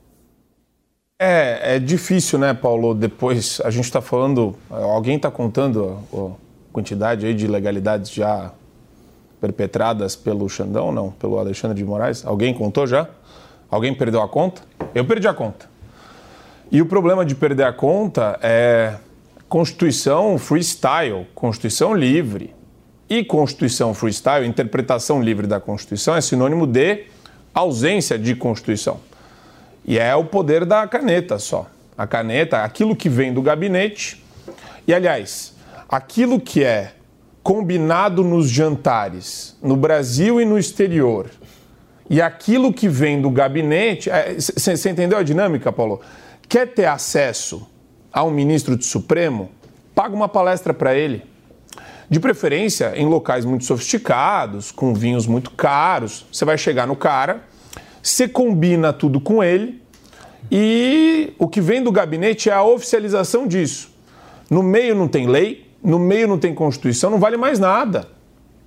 [1.19, 2.95] É, é difícil, né, Paulo?
[2.95, 8.51] Depois a gente está falando, alguém está contando a, quantidade aí de ilegalidades já
[9.41, 12.27] perpetradas pelo Xandão, não, pelo Alexandre de Moraes.
[12.27, 13.09] Alguém contou já?
[13.71, 14.63] Alguém perdeu a conta?
[14.95, 15.67] Eu perdi a conta.
[16.71, 18.97] E o problema de perder a conta é
[19.55, 22.53] Constituição freestyle, Constituição livre.
[23.09, 27.05] E Constituição freestyle, interpretação livre da Constituição, é sinônimo de
[27.55, 28.99] ausência de Constituição.
[29.85, 31.71] E é o poder da caneta só.
[31.97, 34.25] A caneta, aquilo que vem do gabinete.
[34.89, 35.55] E, aliás,
[35.89, 36.91] aquilo que é
[37.41, 41.31] combinado nos jantares, no Brasil e no exterior,
[42.11, 44.11] e aquilo que vem do gabinete.
[44.37, 46.01] Você entendeu a dinâmica, Paulo?
[46.49, 47.73] Quer ter acesso
[48.15, 49.51] a um ministro do Supremo?
[49.93, 51.25] Paga uma palestra para ele.
[52.09, 56.25] De preferência em locais muito sofisticados, com vinhos muito caros.
[56.31, 57.43] Você vai chegar no cara,
[58.01, 59.83] você combina tudo com ele
[60.49, 63.93] e o que vem do gabinete é a oficialização disso.
[64.49, 68.07] No meio não tem lei, no meio não tem Constituição, não vale mais nada.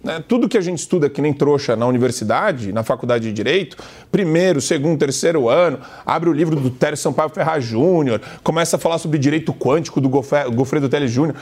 [0.08, 0.24] Né?
[0.26, 3.76] Tudo que a gente estuda que nem trouxa na universidade, na faculdade de Direito,
[4.10, 9.00] primeiro, segundo, terceiro ano, abre o livro do Tério Sampaio Ferraz Júnior, começa a falar
[9.00, 11.36] sobre direito quântico do Gofredo Teles Júnior,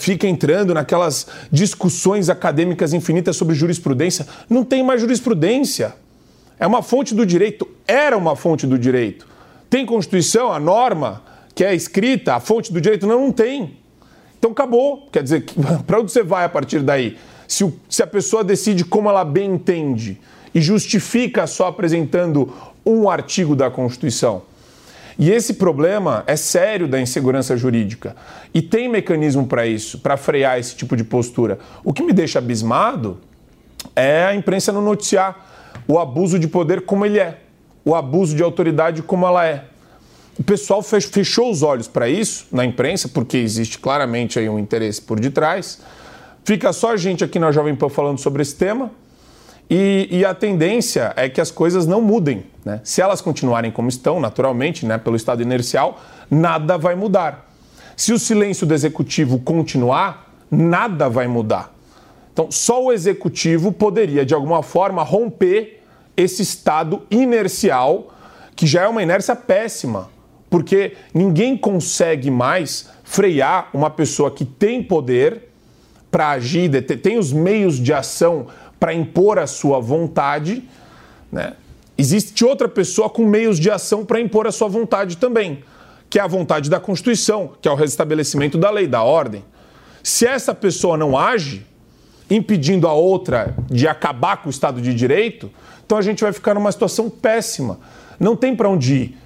[0.00, 4.26] fica entrando naquelas discussões acadêmicas infinitas sobre jurisprudência.
[4.48, 5.94] Não tem mais jurisprudência.
[6.58, 9.24] É uma fonte do direito, era uma fonte do direito.
[9.70, 11.22] Tem Constituição, a norma
[11.54, 13.06] que é escrita, a fonte do direito?
[13.06, 13.76] Não, não tem.
[14.36, 15.08] Então acabou.
[15.12, 15.44] Quer dizer,
[15.86, 17.16] para onde você vai a partir daí?
[17.50, 20.20] Se, se a pessoa decide como ela bem entende
[20.54, 22.52] e justifica só apresentando
[22.86, 24.42] um artigo da Constituição.
[25.18, 28.14] E esse problema é sério da insegurança jurídica.
[28.54, 31.58] E tem mecanismo para isso, para frear esse tipo de postura.
[31.82, 33.18] O que me deixa abismado
[33.96, 37.40] é a imprensa não noticiar o abuso de poder como ele é
[37.84, 39.64] o abuso de autoridade como ela é.
[40.38, 45.02] O pessoal fechou os olhos para isso na imprensa, porque existe claramente aí um interesse
[45.02, 45.80] por detrás.
[46.50, 48.90] Fica só a gente aqui na Jovem Pan falando sobre esse tema.
[49.70, 52.44] E, e a tendência é que as coisas não mudem.
[52.64, 52.80] Né?
[52.82, 57.48] Se elas continuarem como estão, naturalmente, né, pelo estado inercial, nada vai mudar.
[57.96, 61.72] Se o silêncio do executivo continuar, nada vai mudar.
[62.32, 65.84] Então, só o executivo poderia, de alguma forma, romper
[66.16, 68.12] esse estado inercial,
[68.56, 70.10] que já é uma inércia péssima,
[70.50, 75.49] porque ninguém consegue mais frear uma pessoa que tem poder
[76.10, 78.46] para agir, tem os meios de ação
[78.78, 80.68] para impor a sua vontade,
[81.30, 81.54] né?
[81.96, 85.62] Existe outra pessoa com meios de ação para impor a sua vontade também,
[86.08, 89.44] que é a vontade da Constituição, que é o restabelecimento da lei, da ordem.
[90.02, 91.66] Se essa pessoa não age,
[92.30, 95.50] impedindo a outra de acabar com o Estado de Direito,
[95.84, 97.78] então a gente vai ficar numa situação péssima.
[98.18, 99.18] Não tem para onde ir.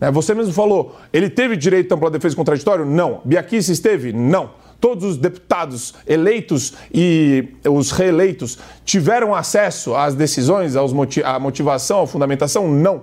[0.00, 0.10] Né?
[0.10, 2.86] Você mesmo falou, ele teve direito à ampla defesa contraditório?
[2.86, 3.20] Não.
[3.26, 4.10] Biaquices teve?
[4.10, 4.50] Não.
[4.82, 10.92] Todos os deputados eleitos e os reeleitos tiveram acesso às decisões, aos
[11.24, 12.68] à motivação, à fundamentação?
[12.68, 13.02] Não.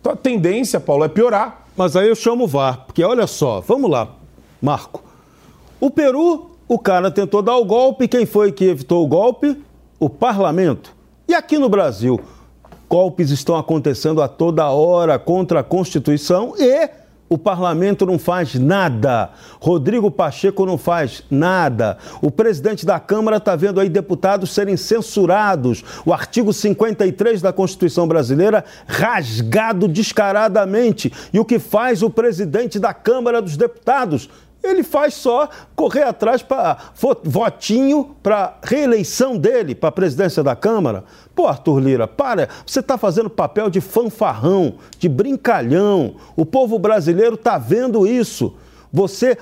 [0.00, 1.66] Então a tendência, Paulo, é piorar.
[1.76, 4.16] Mas aí eu chamo o VAR, porque olha só, vamos lá,
[4.62, 5.04] Marco.
[5.78, 9.62] O Peru, o cara tentou dar o golpe, quem foi que evitou o golpe?
[9.98, 10.94] O parlamento.
[11.28, 12.18] E aqui no Brasil,
[12.88, 16.90] Golpes estão acontecendo a toda hora contra a Constituição e
[17.32, 19.30] o parlamento não faz nada.
[19.60, 21.96] Rodrigo Pacheco não faz nada.
[22.20, 25.84] O presidente da Câmara está vendo aí deputados serem censurados.
[26.04, 31.12] O artigo 53 da Constituição brasileira rasgado descaradamente.
[31.32, 34.28] E o que faz o presidente da Câmara dos Deputados?
[34.62, 36.76] Ele faz só correr atrás para
[37.24, 41.04] votinho para reeleição dele para a presidência da Câmara.
[41.34, 42.48] Pô, Arthur Lira, para.
[42.66, 46.16] Você está fazendo papel de fanfarrão, de brincalhão.
[46.36, 48.54] O povo brasileiro está vendo isso.
[48.92, 49.38] Você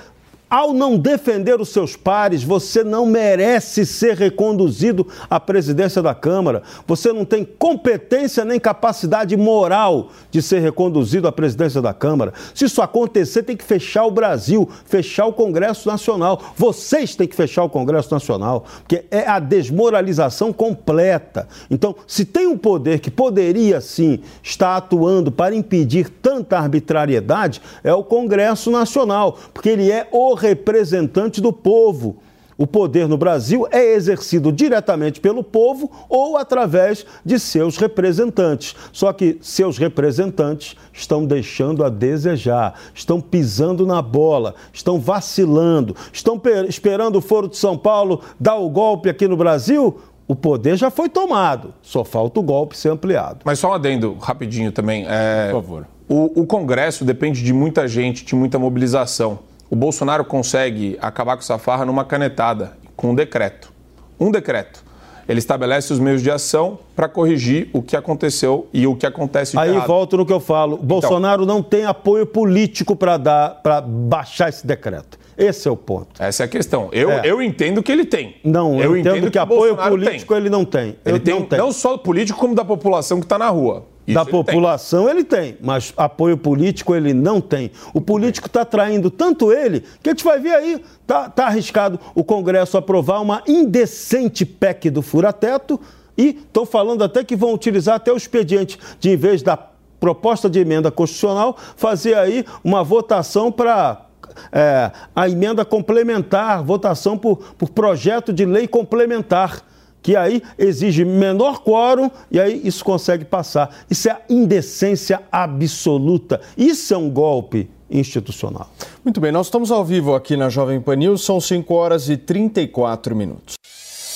[0.50, 6.62] ao não defender os seus pares, você não merece ser reconduzido à presidência da Câmara.
[6.86, 12.32] Você não tem competência nem capacidade moral de ser reconduzido à presidência da Câmara.
[12.54, 16.40] Se isso acontecer, tem que fechar o Brasil, fechar o Congresso Nacional.
[16.56, 21.46] Vocês têm que fechar o Congresso Nacional, porque é a desmoralização completa.
[21.70, 27.92] Então, se tem um poder que poderia sim estar atuando para impedir tanta arbitrariedade, é
[27.92, 32.16] o Congresso Nacional, porque ele é o representante do povo.
[32.58, 38.74] O poder no Brasil é exercido diretamente pelo povo ou através de seus representantes.
[38.92, 46.40] Só que seus representantes estão deixando a desejar, estão pisando na bola, estão vacilando, estão
[46.68, 50.00] esperando o Foro de São Paulo dar o golpe aqui no Brasil.
[50.26, 53.38] O poder já foi tomado, só falta o golpe ser ampliado.
[53.44, 55.06] Mas só um adendo rapidinho também.
[55.08, 55.52] É...
[55.52, 55.86] Por favor.
[56.08, 59.38] O, o Congresso depende de muita gente, de muita mobilização.
[59.70, 63.70] O Bolsonaro consegue acabar com essa farra numa canetada, com um decreto.
[64.18, 64.82] Um decreto.
[65.28, 69.52] Ele estabelece os meios de ação para corrigir o que aconteceu e o que acontece
[69.52, 69.86] de Aí errado.
[69.86, 70.76] volto no que eu falo.
[70.76, 75.18] Então, Bolsonaro não tem apoio político para dar para baixar esse decreto.
[75.36, 76.08] Esse é o ponto.
[76.18, 76.88] Essa é a questão.
[76.90, 77.20] Eu, é.
[77.24, 78.36] eu entendo que ele tem.
[78.42, 80.36] Não, eu, eu entendo, entendo, que, que apoio político tem.
[80.38, 80.96] ele não tem.
[81.04, 83.84] Ele eu tem não, tem não só político como da população que está na rua.
[84.14, 85.38] Da população ele tem.
[85.38, 87.70] ele tem, mas apoio político ele não tem.
[87.92, 91.98] O político está traindo tanto ele que a gente vai ver aí, tá, tá arriscado
[92.14, 95.80] o Congresso aprovar uma indecente PEC do fura-teto
[96.16, 99.56] e estão falando até que vão utilizar até o expediente de, em vez da
[100.00, 104.06] proposta de emenda constitucional, fazer aí uma votação para
[104.52, 109.62] é, a emenda complementar, votação por, por projeto de lei complementar
[110.08, 113.84] que aí exige menor quórum e aí isso consegue passar.
[113.90, 116.40] Isso é indecência absoluta.
[116.56, 118.70] Isso é um golpe institucional.
[119.04, 122.16] Muito bem, nós estamos ao vivo aqui na Jovem Pan News, são 5 horas e
[122.16, 123.56] 34 minutos.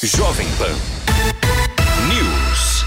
[0.03, 0.73] Jovem Pan
[2.09, 2.87] News.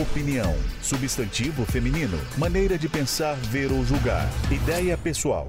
[0.00, 5.48] Opinião, substantivo feminino, maneira de pensar, ver ou julgar, ideia pessoal.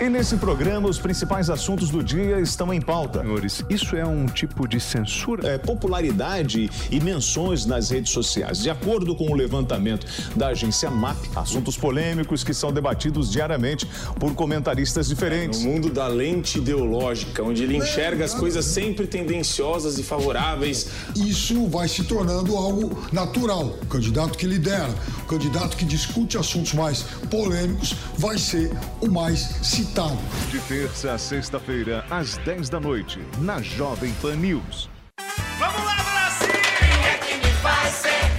[0.00, 3.20] E nesse programa, os principais assuntos do dia estão em pauta.
[3.20, 5.48] Senhores, isso é um tipo de censura?
[5.48, 8.62] É, popularidade e menções nas redes sociais.
[8.62, 11.18] De acordo com o levantamento da agência MAP.
[11.34, 13.86] Assuntos polêmicos que são debatidos diariamente
[14.20, 15.64] por comentaristas diferentes.
[15.64, 20.90] No mundo da lente ideológica, onde ele enxerga as coisas sempre tendenciosas e favoráveis.
[21.16, 23.76] Isso vai se tornando algo natural.
[23.82, 24.94] O candidato que lidera,
[25.24, 28.70] o candidato que discute assuntos mais polêmicos, vai ser
[29.00, 30.18] o mais citado
[30.50, 34.88] de terça a sexta-feira, às 10 da noite, na Jovem Pan News.
[35.58, 36.54] Vamos lá, Brasil!
[36.78, 38.37] Quem é que me faz ser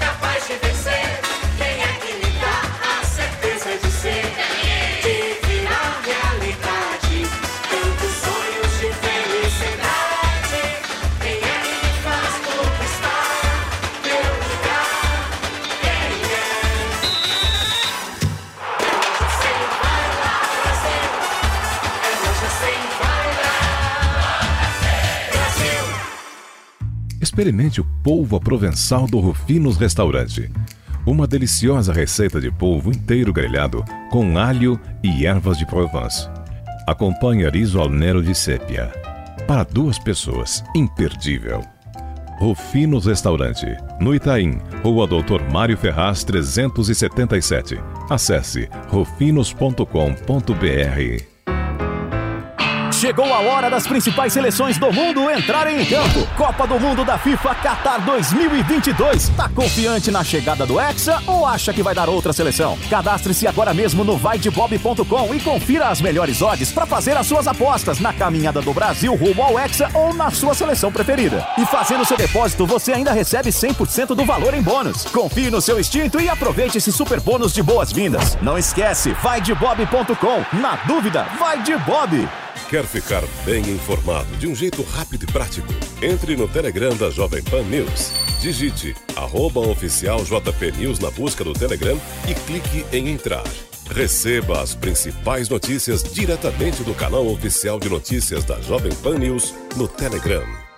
[27.40, 30.52] Experimente o polvo provençal do Rufinos Restaurante.
[31.06, 33.82] Uma deliciosa receita de polvo inteiro grelhado
[34.12, 36.28] com alho e ervas de Provence.
[36.86, 38.92] Acompanhe riso ao nero de sépia.
[39.48, 41.64] Para duas pessoas, imperdível.
[42.40, 43.68] Rufinos Restaurante,
[44.02, 47.80] no Itaim, Rua Doutor Mário Ferraz 377.
[48.10, 51.39] Acesse rufinos.com.br.
[53.00, 56.28] Chegou a hora das principais seleções do mundo entrarem em campo.
[56.36, 59.30] Copa do Mundo da FIFA Qatar 2022.
[59.38, 62.78] Tá confiante na chegada do Hexa ou acha que vai dar outra seleção?
[62.90, 68.02] Cadastre-se agora mesmo no vaidebob.com e confira as melhores odds para fazer as suas apostas
[68.02, 71.48] na caminhada do Brasil rumo ao Hexa ou na sua seleção preferida.
[71.58, 75.06] E fazendo seu depósito, você ainda recebe 100% do valor em bônus.
[75.06, 78.38] Confie no seu instinto e aproveite esse super bônus de boas-vindas.
[78.42, 80.58] Não esquece, vaidebob.com.
[80.58, 82.28] Na dúvida, vai de Bob.
[82.70, 85.68] Quer ficar bem informado de um jeito rápido e prático?
[86.04, 88.12] Entre no Telegram da Jovem Pan News.
[88.42, 92.00] Digite arroba oficial JP News na busca do Telegram
[92.30, 93.44] e clique em entrar.
[93.90, 99.88] Receba as principais notícias diretamente do canal oficial de notícias da Jovem Pan News no
[99.88, 100.69] Telegram.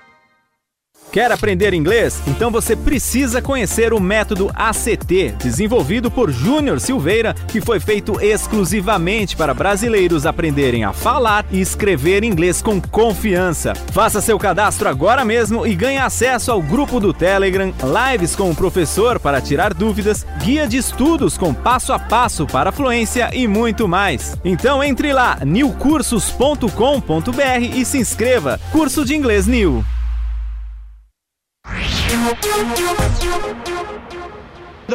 [1.11, 2.21] Quer aprender inglês?
[2.25, 9.35] Então você precisa conhecer o método ACT, desenvolvido por Júnior Silveira, que foi feito exclusivamente
[9.35, 13.73] para brasileiros aprenderem a falar e escrever inglês com confiança.
[13.91, 18.55] Faça seu cadastro agora mesmo e ganhe acesso ao grupo do Telegram, lives com o
[18.55, 23.47] professor para tirar dúvidas, guia de estudos com passo a passo para a fluência e
[23.47, 24.37] muito mais.
[24.45, 28.57] Então entre lá, newcursos.com.br e se inscreva.
[28.71, 29.83] Curso de Inglês New.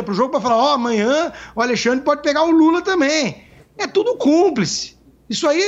[0.03, 3.45] Para o jogo para falar: ó, amanhã o Alexandre pode pegar o Lula também.
[3.77, 4.97] É tudo cúmplice.
[5.29, 5.63] Isso aí,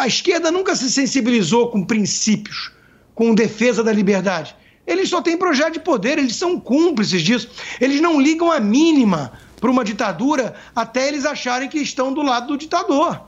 [0.00, 2.72] a esquerda nunca se sensibilizou com princípios,
[3.14, 4.56] com defesa da liberdade.
[4.86, 7.50] Eles só têm projeto de poder, eles são cúmplices disso.
[7.80, 12.48] Eles não ligam a mínima para uma ditadura até eles acharem que estão do lado
[12.48, 13.20] do ditador.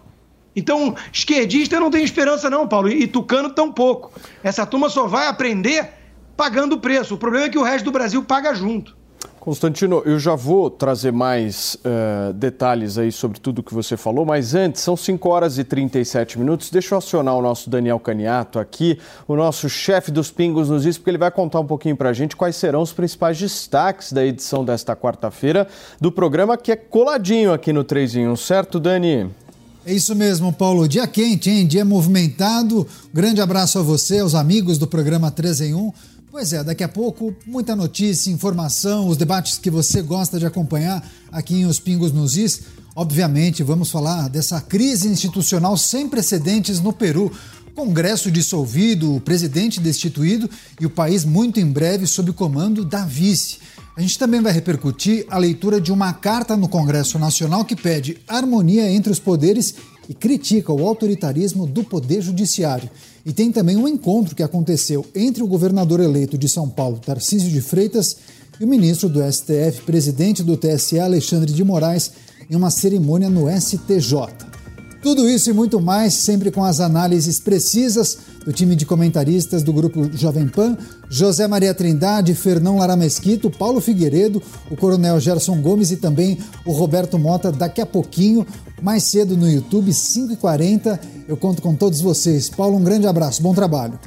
[0.54, 4.10] Então, esquerdista não tem esperança, não, Paulo, e tucano tampouco.
[4.42, 5.92] Essa turma só vai aprender
[6.36, 7.14] pagando o preço.
[7.14, 8.96] O problema é que o resto do Brasil paga junto.
[9.46, 14.56] Constantino, eu já vou trazer mais uh, detalhes aí sobre tudo que você falou, mas
[14.56, 16.68] antes, são 5 horas e 37 minutos.
[16.68, 20.98] Deixa eu acionar o nosso Daniel Caniato aqui, o nosso chefe dos Pingos nos diz,
[20.98, 24.64] porque ele vai contar um pouquinho pra gente quais serão os principais destaques da edição
[24.64, 25.68] desta quarta-feira
[26.00, 29.30] do programa, que é coladinho aqui no 3 em 1, certo, Dani?
[29.84, 30.88] É isso mesmo, Paulo.
[30.88, 31.64] Dia quente, hein?
[31.64, 32.84] Dia movimentado.
[33.14, 35.92] Grande abraço a você, aos amigos do programa 3 em 1.
[36.30, 41.08] Pois é, daqui a pouco, muita notícia, informação, os debates que você gosta de acompanhar
[41.30, 42.62] aqui em Os Pingos nos Is.
[42.94, 47.32] Obviamente, vamos falar dessa crise institucional sem precedentes no Peru.
[47.74, 50.48] Congresso dissolvido, o presidente destituído
[50.80, 53.58] e o país muito em breve sob comando da vice.
[53.96, 58.18] A gente também vai repercutir a leitura de uma carta no Congresso Nacional que pede
[58.26, 59.74] harmonia entre os poderes
[60.08, 62.90] e critica o autoritarismo do Poder Judiciário.
[63.26, 67.50] E tem também um encontro que aconteceu entre o governador eleito de São Paulo, Tarcísio
[67.50, 68.16] de Freitas,
[68.60, 72.12] e o ministro do STF, presidente do TSE, Alexandre de Moraes,
[72.48, 74.28] em uma cerimônia no STJ.
[75.02, 79.72] Tudo isso e muito mais, sempre com as análises precisas do time de comentaristas do
[79.72, 80.78] grupo Jovem Pan,
[81.10, 86.72] José Maria Trindade, Fernão Lara Mesquito, Paulo Figueiredo, o Coronel Gerson Gomes e também o
[86.72, 88.46] Roberto Mota daqui a pouquinho,
[88.82, 90.98] mais cedo no YouTube, 5h40.
[91.28, 92.48] Eu conto com todos vocês.
[92.50, 93.98] Paulo, um grande abraço, bom trabalho.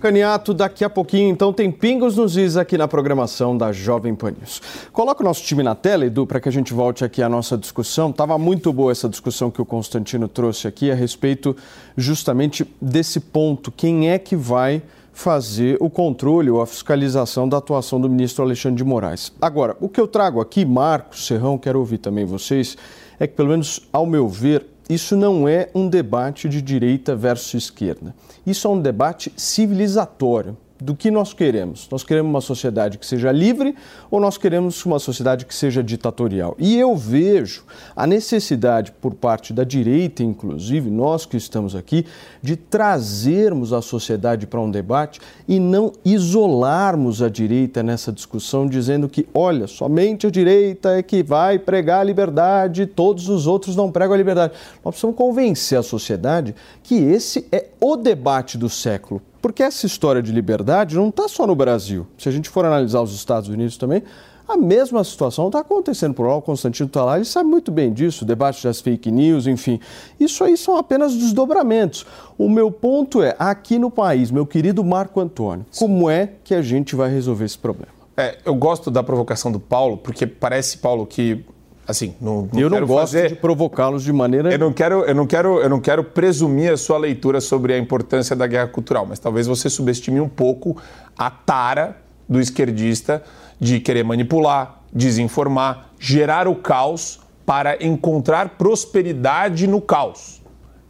[0.00, 4.30] Caniato, daqui a pouquinho, então, tem Pingos nos Is aqui na programação da Jovem Pan
[4.30, 4.62] News.
[4.92, 7.58] Coloca o nosso time na tela, Edu, para que a gente volte aqui à nossa
[7.58, 8.12] discussão.
[8.12, 11.56] Tava muito boa essa discussão que o Constantino trouxe aqui a respeito
[11.96, 13.72] justamente desse ponto.
[13.72, 18.76] Quem é que vai fazer o controle ou a fiscalização da atuação do ministro Alexandre
[18.76, 19.32] de Moraes?
[19.42, 22.76] Agora, o que eu trago aqui, Marcos Serrão, quero ouvir também vocês,
[23.18, 27.54] é que, pelo menos ao meu ver, isso não é um debate de direita versus
[27.54, 28.14] esquerda.
[28.46, 31.88] Isso é um debate civilizatório do que nós queremos.
[31.90, 33.74] Nós queremos uma sociedade que seja livre
[34.10, 36.54] ou nós queremos uma sociedade que seja ditatorial?
[36.58, 37.64] E eu vejo
[37.96, 42.06] a necessidade por parte da direita, inclusive nós que estamos aqui,
[42.42, 49.08] de trazermos a sociedade para um debate e não isolarmos a direita nessa discussão dizendo
[49.08, 53.90] que, olha, somente a direita é que vai pregar a liberdade, todos os outros não
[53.90, 54.52] pregam a liberdade.
[54.84, 59.20] Nós precisamos convencer a sociedade que esse é o debate do século.
[59.40, 62.06] Porque essa história de liberdade não está só no Brasil.
[62.18, 64.02] Se a gente for analisar os Estados Unidos também,
[64.48, 66.34] a mesma situação está acontecendo por lá.
[66.36, 69.78] O Constantino está lá, ele sabe muito bem disso, o debate das fake news, enfim.
[70.18, 72.06] Isso aí são apenas desdobramentos.
[72.38, 76.62] O meu ponto é, aqui no país, meu querido Marco Antônio, como é que a
[76.62, 77.92] gente vai resolver esse problema?
[78.16, 81.44] É, eu gosto da provocação do Paulo, porque parece, Paulo, que
[81.88, 83.30] assim, não, não eu não gosto fazer...
[83.30, 84.52] de provocá-los de maneira.
[84.52, 87.78] Eu não quero, eu não quero, eu não quero presumir a sua leitura sobre a
[87.78, 90.76] importância da guerra cultural, mas talvez você subestime um pouco
[91.16, 91.96] a tara
[92.28, 93.24] do esquerdista
[93.58, 100.42] de querer manipular, desinformar, gerar o caos para encontrar prosperidade no caos.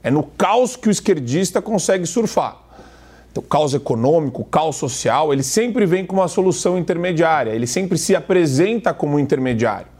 [0.03, 2.57] É no caos que o esquerdista consegue surfar.
[3.31, 8.17] Então, caos econômico, caos social, ele sempre vem com uma solução intermediária, ele sempre se
[8.17, 9.98] apresenta como intermediário.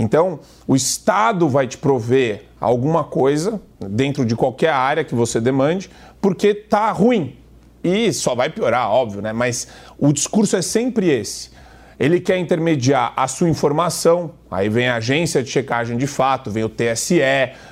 [0.00, 5.90] Então, o Estado vai te prover alguma coisa dentro de qualquer área que você demande,
[6.20, 7.36] porque tá ruim.
[7.82, 9.32] E só vai piorar, óbvio, né?
[9.32, 9.66] Mas
[9.98, 11.50] o discurso é sempre esse.
[11.98, 16.62] Ele quer intermediar a sua informação, aí vem a agência de checagem de fato, vem
[16.62, 17.20] o TSE,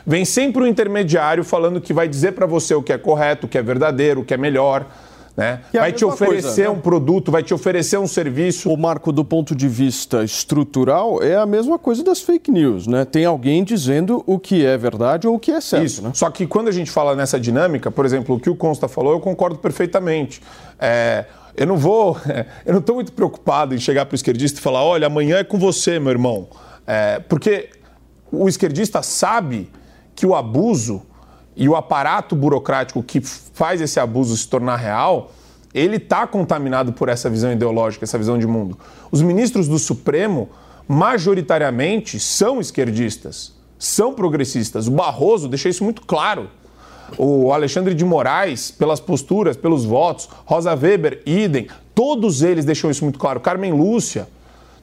[0.05, 3.49] vem sempre o intermediário falando que vai dizer para você o que é correto, o
[3.49, 4.85] que é verdadeiro, o que é melhor.
[5.37, 5.61] Né?
[5.73, 6.71] Vai te oferecer coisa, né?
[6.71, 8.71] um produto, vai te oferecer um serviço.
[8.71, 13.05] O marco do ponto de vista estrutural é a mesma coisa das fake news, né?
[13.05, 15.85] Tem alguém dizendo o que é verdade ou o que é certo.
[15.85, 16.11] Isso.
[16.15, 19.13] Só que quando a gente fala nessa dinâmica, por exemplo, o que o Consta falou,
[19.13, 20.41] eu concordo perfeitamente.
[20.79, 22.17] É, eu não vou,
[22.65, 25.45] eu não estou muito preocupado em chegar para o esquerdista e falar, olha, amanhã é
[25.45, 26.49] com você, meu irmão.
[26.87, 27.69] É, porque
[28.33, 29.71] o esquerdista sabe
[30.15, 31.03] que o abuso
[31.57, 35.33] e o aparato burocrático que faz esse abuso se tornar real,
[35.73, 38.79] ele está contaminado por essa visão ideológica, essa visão de mundo.
[39.11, 40.51] Os ministros do Supremo,
[40.87, 44.87] majoritariamente, são esquerdistas, são progressistas.
[44.87, 46.51] O Barroso deixa isso muito claro.
[47.17, 53.05] O Alexandre de Moraes, pelas posturas, pelos votos, Rosa Weber, idem, todos eles deixam isso
[53.05, 53.39] muito claro.
[53.41, 54.29] Carmen Lúcia,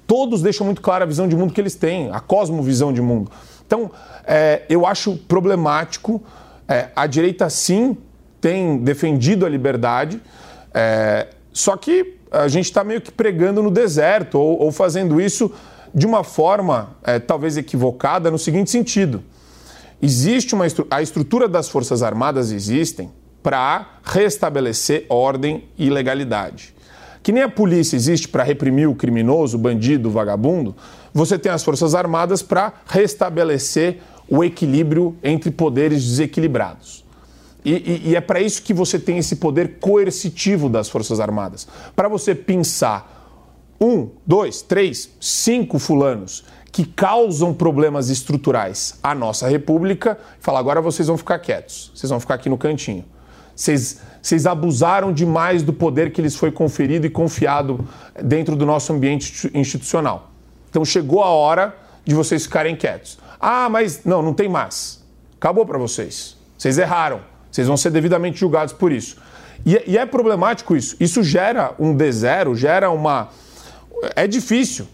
[0.07, 3.31] todos deixam muito clara a visão de mundo que eles têm, a cosmovisão de mundo.
[3.65, 3.91] Então,
[4.25, 6.21] é, eu acho problemático.
[6.67, 7.97] É, a direita, sim,
[8.39, 10.21] tem defendido a liberdade,
[10.73, 15.51] é, só que a gente está meio que pregando no deserto ou, ou fazendo isso
[15.93, 19.23] de uma forma é, talvez equivocada no seguinte sentido.
[20.01, 23.11] Existe uma estru a estrutura das Forças Armadas existem
[23.43, 26.73] para restabelecer ordem e legalidade.
[27.21, 30.75] Que nem a polícia existe para reprimir o criminoso, o bandido, o vagabundo,
[31.13, 37.03] você tem as Forças Armadas para restabelecer o equilíbrio entre poderes desequilibrados.
[37.65, 41.67] E, e, e é para isso que você tem esse poder coercitivo das Forças Armadas.
[41.95, 43.21] Para você pensar
[43.79, 51.07] um, dois, três, cinco fulanos que causam problemas estruturais à nossa República falar: agora vocês
[51.07, 53.05] vão ficar quietos, vocês vão ficar aqui no cantinho.
[53.55, 57.87] Vocês, vocês abusaram demais do poder que lhes foi conferido e confiado
[58.21, 60.31] dentro do nosso ambiente institucional.
[60.69, 63.19] Então chegou a hora de vocês ficarem quietos.
[63.45, 65.03] Ah, mas não, não tem mais.
[65.37, 66.37] Acabou para vocês.
[66.57, 67.19] Vocês erraram.
[67.51, 69.17] Vocês vão ser devidamente julgados por isso.
[69.65, 70.95] E, é- e é problemático isso.
[70.99, 73.29] Isso gera um D0, gera uma.
[74.15, 74.87] É difícil.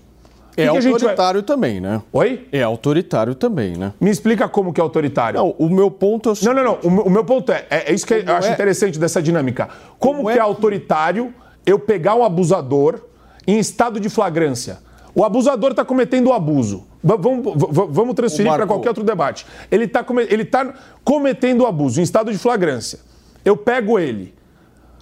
[0.57, 2.01] É vai- autoritário também, né?
[2.11, 2.47] Oi?
[2.51, 3.93] É autoritário também, né?
[4.01, 5.39] Me explica como que é autoritário.
[5.39, 6.77] Não, o meu ponto é Não, não, não.
[6.83, 8.99] O meu, o meu ponto é, é, é isso que eu Como acho é- interessante
[8.99, 9.69] dessa dinâmica.
[9.97, 11.33] Como, Como que é é- autoritário
[11.65, 12.99] eu pegar um abusador
[13.47, 14.79] em estado de flagrância?
[15.15, 16.85] O abusador está cometendo o abuso.
[17.03, 19.45] Va- Vamos, va- va- vamos transferir para qualquer outro debate.
[19.71, 20.73] Ele está ele tá
[21.03, 22.99] cometendo abuso em estado de flagrância.
[23.45, 24.33] Eu pego ele.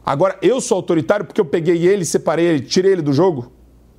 [0.05, 3.51] Agora, eu sou autoritário porque eu peguei ele, separei ele, tirei ele do jogo?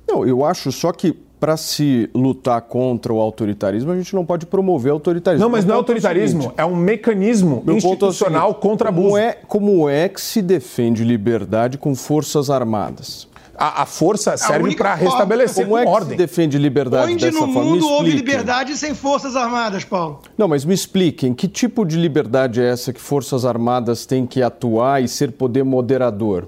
[0.07, 4.45] Não, eu acho só que para se lutar contra o autoritarismo, a gente não pode
[4.45, 5.45] promover autoritarismo.
[5.45, 8.89] Não, mas não é o autoritarismo, seguinte, é um mecanismo meu é institucional seguinte, contra
[8.89, 9.07] abuso.
[9.07, 13.25] Como é, como é que se defende liberdade com forças armadas?
[13.59, 16.11] A, a força serve para restabelecer Como é que ordem.
[16.11, 17.71] se defende liberdade Onde dessa no forma?
[17.71, 20.21] Mundo houve liberdade sem forças armadas, Paulo?
[20.37, 24.41] Não, mas me expliquem, que tipo de liberdade é essa que forças armadas têm que
[24.41, 26.47] atuar e ser poder moderador?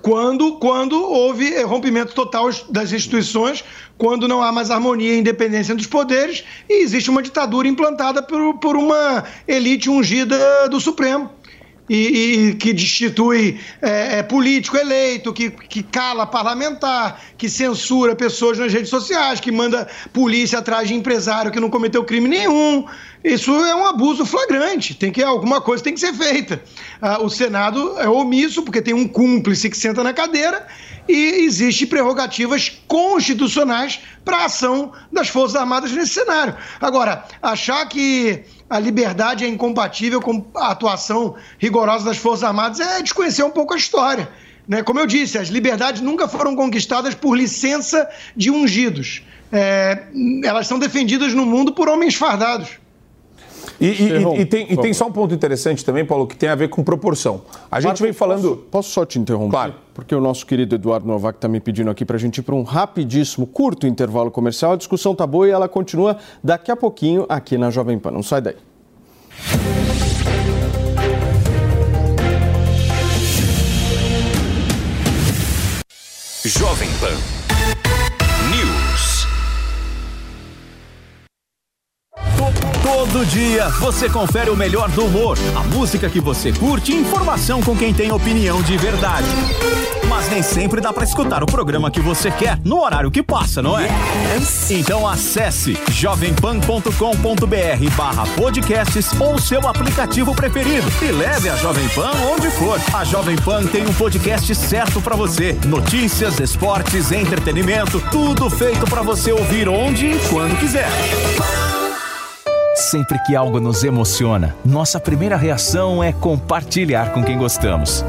[0.00, 3.64] Quando, quando houve rompimento total das instituições,
[3.98, 8.58] quando não há mais harmonia e independência dos poderes e existe uma ditadura implantada por,
[8.58, 11.30] por uma elite ungida do Supremo.
[11.94, 18.56] E, e que destitui eh, eh, político eleito, que, que cala parlamentar, que censura pessoas
[18.56, 22.86] nas redes sociais, que manda polícia atrás de empresário que não cometeu crime nenhum.
[23.22, 24.94] Isso é um abuso flagrante.
[24.94, 26.62] Tem que alguma coisa tem que ser feita.
[27.00, 30.66] Ah, o Senado é omisso porque tem um cúmplice que senta na cadeira
[31.08, 36.56] e existe prerrogativas constitucionais para a ação das Forças Armadas nesse cenário.
[36.80, 43.02] Agora, achar que a liberdade é incompatível com a atuação rigorosa das Forças Armadas é
[43.02, 44.28] desconhecer um pouco a história.
[44.66, 44.82] Né?
[44.82, 49.22] Como eu disse, as liberdades nunca foram conquistadas por licença de ungidos.
[49.52, 50.04] É,
[50.44, 52.81] elas são defendidas no mundo por homens fardados.
[53.80, 56.54] E, e- e- tem, e tem só um ponto interessante também, Paulo, que tem a
[56.54, 57.42] ver com proporção.
[57.70, 58.48] A gente Marco, vem falando.
[58.50, 59.50] Posso, posso só te interromper?
[59.50, 59.74] Claro.
[59.94, 62.54] Porque o nosso querido Eduardo Novak está me pedindo aqui para a gente ir para
[62.54, 64.72] um rapidíssimo, curto intervalo comercial.
[64.72, 68.10] A discussão tá boa e ela continua daqui a pouquinho aqui na Jovem Pan.
[68.10, 68.56] Não sai daí.
[76.44, 77.41] Jovem Pan
[82.82, 87.62] Todo dia você confere o melhor do humor, a música que você curte e informação
[87.62, 89.28] com quem tem opinião de verdade.
[90.08, 93.62] Mas nem sempre dá pra escutar o programa que você quer no horário que passa,
[93.62, 93.88] não é?
[94.68, 102.50] Então acesse jovempan.com.br barra podcasts ou seu aplicativo preferido e leve a Jovem Pan onde
[102.50, 102.80] for.
[102.92, 105.56] A Jovem Pan tem um podcast certo pra você.
[105.66, 110.88] Notícias, esportes, entretenimento, tudo feito pra você ouvir onde e quando quiser.
[112.74, 118.04] Sempre que algo nos emociona, nossa primeira reação é compartilhar com quem gostamos.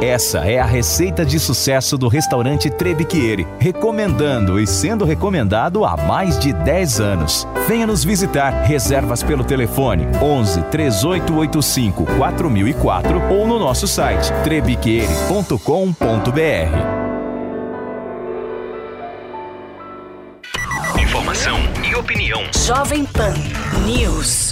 [0.00, 6.38] Essa é a receita de sucesso do restaurante Trebiquieri, recomendando e sendo recomendado há mais
[6.38, 7.48] de 10 anos.
[7.66, 8.62] Venha nos visitar.
[8.62, 16.97] Reservas pelo telefone 11 3885 4004 ou no nosso site trebiquieri.com.br.
[22.08, 22.40] opinião.
[22.64, 23.34] Jovem Pan
[23.84, 24.47] News.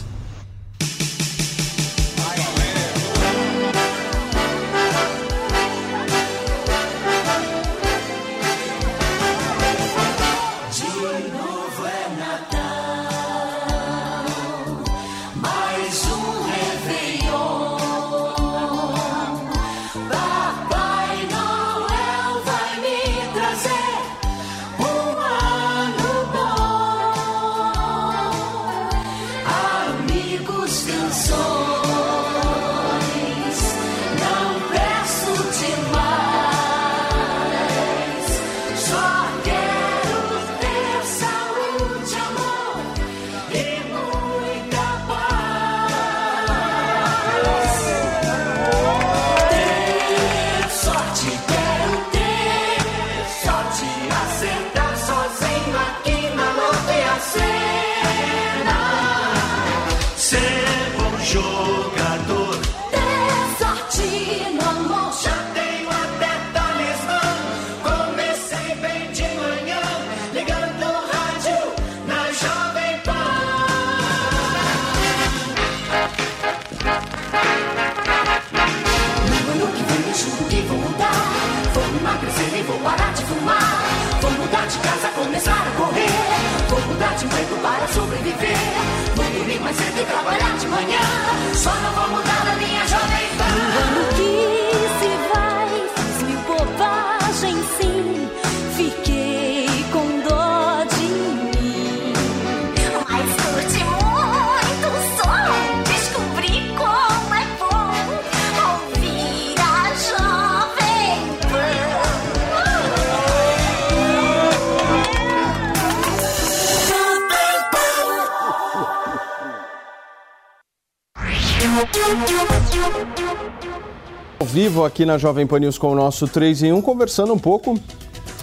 [124.77, 127.79] Vivo aqui na Jovem Pan News com o nosso 3 em 1, conversando um pouco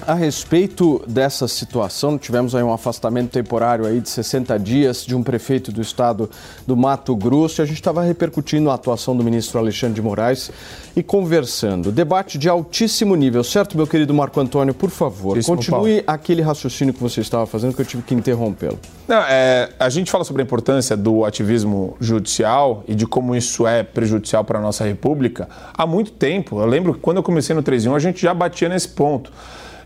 [0.07, 5.23] a respeito dessa situação, tivemos aí um afastamento temporário aí de 60 dias de um
[5.23, 6.29] prefeito do estado
[6.67, 10.51] do Mato Grosso e a gente estava repercutindo a atuação do ministro Alexandre de Moraes
[10.95, 11.91] e conversando.
[11.91, 14.73] Debate de altíssimo nível, certo, meu querido Marco Antônio?
[14.73, 18.79] Por favor, Isso, continue aquele raciocínio que você estava fazendo que eu tive que interrompê-lo.
[19.07, 23.65] Não, é, a gente fala sobre a importância do ativismo judicial e de como isso
[23.65, 26.59] é prejudicial para a nossa república há muito tempo.
[26.59, 28.89] Eu lembro que quando eu comecei no 3 em 1, a gente já batia nesse
[28.89, 29.31] ponto.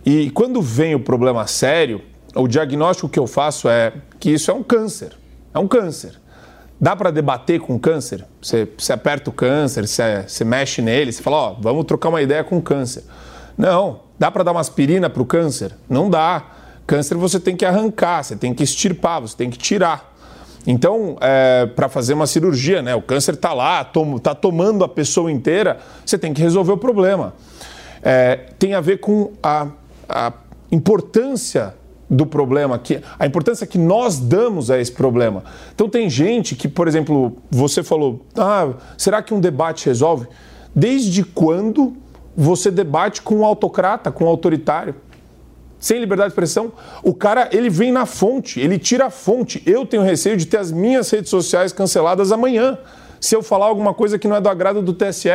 [0.10, 2.02] E quando vem o problema sério,
[2.34, 5.12] o diagnóstico que eu faço é que isso é um câncer.
[5.54, 6.14] É um câncer.
[6.80, 8.24] Dá para debater com o câncer?
[8.42, 12.22] Você, você aperta o câncer, você, você mexe nele, você fala, ó, vamos trocar uma
[12.22, 13.04] ideia com o câncer.
[13.58, 14.00] Não.
[14.18, 15.76] Dá para dar uma aspirina para o câncer?
[15.90, 16.42] Não dá.
[16.86, 20.16] Câncer você tem que arrancar, você tem que extirpar, você tem que tirar.
[20.66, 22.96] Então, é, para fazer uma cirurgia, né?
[22.96, 26.78] O câncer está lá, tom, tá tomando a pessoa inteira, você tem que resolver o
[26.78, 27.34] problema.
[28.02, 29.68] É, tem a ver com a,
[30.08, 30.32] a
[30.72, 31.76] importância
[32.10, 35.44] do problema, que, a importância que nós damos a esse problema.
[35.76, 40.28] Então tem gente que, por exemplo, você falou, ah, será que um debate resolve?
[40.74, 41.98] Desde quando
[42.36, 44.96] você debate com um autocrata, com um autoritário?
[45.80, 46.72] Sem liberdade de expressão,
[47.04, 49.62] o cara ele vem na fonte, ele tira a fonte.
[49.66, 52.80] Eu tenho receio de ter as minhas redes sociais canceladas amanhã,
[53.20, 55.30] se eu falar alguma coisa que não é do agrado do TSE.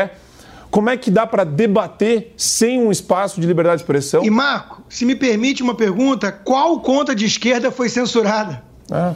[0.72, 4.24] Como é que dá para debater sem um espaço de liberdade de expressão?
[4.24, 8.64] E Marco, se me permite uma pergunta, qual conta de esquerda foi censurada?
[8.90, 9.14] É.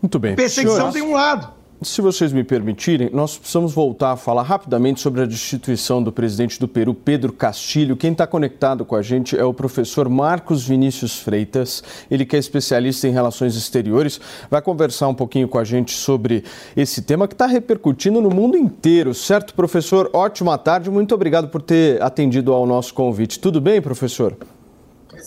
[0.00, 0.34] Muito bem.
[0.34, 1.52] Perseguição Senhores, tem um lado.
[1.80, 6.58] Se vocês me permitirem, nós precisamos voltar a falar rapidamente sobre a destituição do presidente
[6.58, 7.96] do Peru, Pedro Castilho.
[7.96, 12.38] Quem está conectado com a gente é o professor Marcos Vinícius Freitas, ele que é
[12.40, 14.20] especialista em relações exteriores,
[14.50, 16.42] vai conversar um pouquinho com a gente sobre
[16.76, 20.10] esse tema que está repercutindo no mundo inteiro, certo, professor?
[20.12, 23.38] Ótima tarde, muito obrigado por ter atendido ao nosso convite.
[23.38, 24.36] Tudo bem, professor?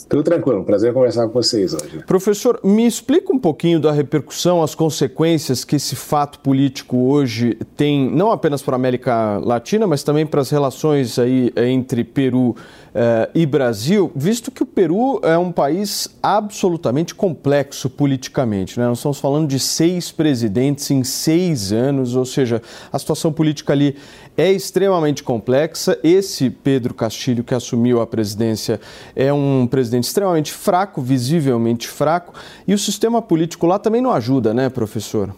[0.10, 2.04] Tudo tranquilo, prazer conversar com vocês hoje.
[2.06, 8.10] Professor, me explica um pouquinho da repercussão, as consequências que esse fato político hoje tem,
[8.10, 12.56] não apenas para a América Latina, mas também para as relações aí entre Peru
[12.94, 18.78] eh, e Brasil, visto que o Peru é um país absolutamente complexo politicamente.
[18.80, 18.86] Né?
[18.86, 22.62] Nós estamos falando de seis presidentes em seis anos, ou seja,
[22.92, 23.96] a situação política ali
[24.38, 25.98] é extremamente complexa.
[26.04, 28.80] Esse Pedro Castilho, que assumiu a presidência,
[29.16, 32.34] é um presidente extremamente fraco, visivelmente fraco,
[32.68, 35.34] e o sistema político lá também não ajuda, né, professor?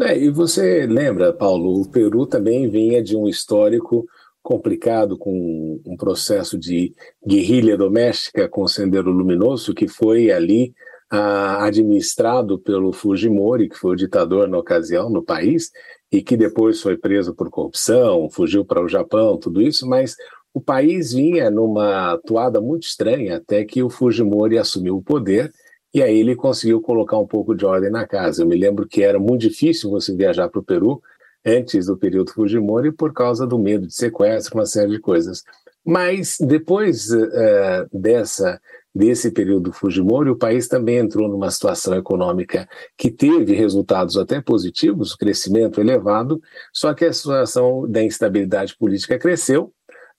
[0.00, 4.06] É, e você lembra, Paulo, o Peru também vinha de um histórico
[4.48, 6.94] complicado com um processo de
[7.26, 10.72] guerrilha doméstica com o Sendero Luminoso, que foi ali
[11.10, 15.70] ah, administrado pelo Fujimori, que foi o ditador na ocasião no país,
[16.10, 20.16] e que depois foi preso por corrupção, fugiu para o Japão, tudo isso, mas
[20.54, 25.52] o país vinha numa toada muito estranha até que o Fujimori assumiu o poder
[25.92, 28.42] e aí ele conseguiu colocar um pouco de ordem na casa.
[28.42, 31.02] Eu me lembro que era muito difícil você viajar para o Peru
[31.44, 35.42] antes do período Fujimori por causa do medo de sequestro, uma série de coisas.
[35.84, 38.60] Mas depois uh, dessa
[38.94, 45.14] desse período Fujimori, o país também entrou numa situação econômica que teve resultados até positivos,
[45.14, 46.40] crescimento elevado,
[46.72, 49.72] só que a situação da instabilidade política cresceu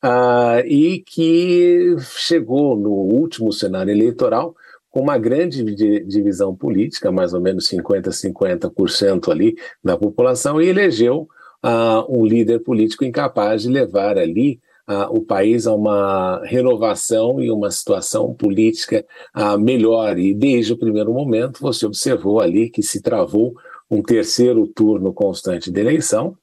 [0.04, 4.56] uh, e que chegou no último cenário eleitoral
[5.00, 5.64] uma grande
[6.06, 11.28] divisão política, mais ou menos 50-50% ali da população, e elegeu
[11.64, 17.52] uh, um líder político incapaz de levar ali uh, o país a uma renovação e
[17.52, 20.18] uma situação política uh, melhor.
[20.18, 23.54] E desde o primeiro momento você observou ali que se travou
[23.92, 26.38] um terceiro turno constante de eleição,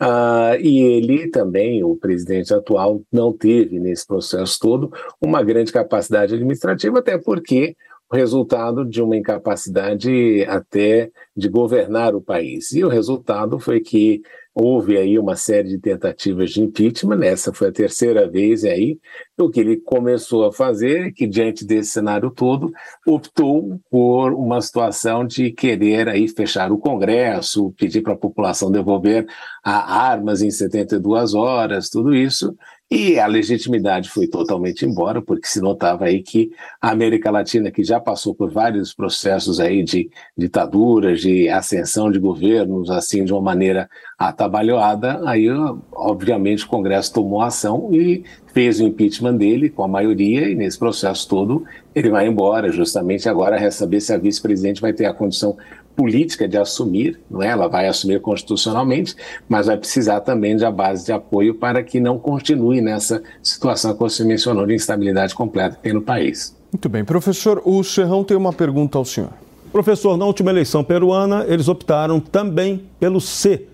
[0.00, 6.34] uh, e ele também, o presidente atual, não teve nesse processo todo uma grande capacidade
[6.34, 7.74] administrativa, até porque
[8.16, 12.72] resultado de uma incapacidade até de governar o país.
[12.72, 14.22] E o resultado foi que
[14.54, 18.98] houve aí uma série de tentativas de impeachment, essa foi a terceira vez aí,
[19.38, 22.70] o que ele começou a fazer é que diante desse cenário todo,
[23.06, 29.26] optou por uma situação de querer aí fechar o Congresso, pedir para a população devolver
[29.64, 32.54] armas em 72 horas, tudo isso,
[32.94, 37.82] e a legitimidade foi totalmente embora, porque se notava aí que a América Latina, que
[37.82, 43.40] já passou por vários processos aí de ditaduras, de ascensão de governos, assim, de uma
[43.40, 43.88] maneira
[44.18, 45.46] atabalhoada, aí,
[45.90, 50.78] obviamente, o Congresso tomou ação e fez o impeachment dele com a maioria, e nesse
[50.78, 51.64] processo todo
[51.94, 55.56] ele vai embora, justamente agora resta saber se a vice-presidente vai ter a condição
[55.96, 57.48] política de assumir, não é?
[57.48, 59.14] ela vai assumir constitucionalmente,
[59.48, 63.92] mas vai precisar também de a base de apoio para que não continue nessa situação
[63.92, 66.56] que você mencionou de instabilidade completa que tem no país.
[66.72, 67.04] Muito bem.
[67.04, 69.30] Professor, o Serrão tem uma pergunta ao senhor.
[69.70, 73.66] Professor, na última eleição peruana, eles optaram também pelo C.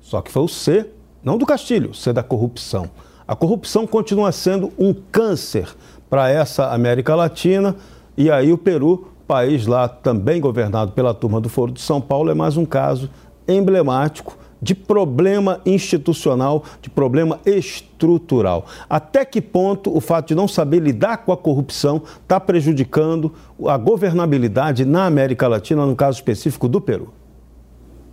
[0.00, 0.86] Só que foi o C,
[1.22, 2.90] não do Castilho, o C da corrupção.
[3.26, 5.68] A corrupção continua sendo um câncer
[6.10, 7.74] para essa América Latina
[8.16, 12.30] e aí o Peru, país lá também governado pela turma do Foro de São Paulo,
[12.30, 13.10] é mais um caso
[13.46, 18.64] emblemático de problema institucional, de problema estrutural.
[18.88, 23.30] Até que ponto o fato de não saber lidar com a corrupção está prejudicando
[23.66, 27.12] a governabilidade na América Latina, no caso específico do Peru?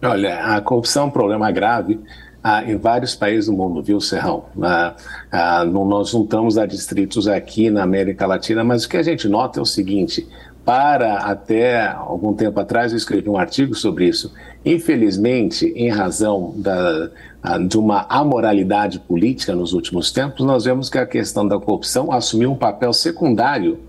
[0.03, 1.99] Olha, a corrupção é um problema grave
[2.43, 4.45] ah, em vários países do mundo, viu, Serrão?
[4.61, 4.95] Ah,
[5.31, 9.29] ah, nós não estamos a distritos aqui na América Latina, mas o que a gente
[9.29, 10.27] nota é o seguinte:
[10.65, 14.33] para até algum tempo atrás eu escrevi um artigo sobre isso.
[14.63, 17.09] Infelizmente, em razão da,
[17.67, 22.51] de uma amoralidade política nos últimos tempos, nós vemos que a questão da corrupção assumiu
[22.51, 23.79] um papel secundário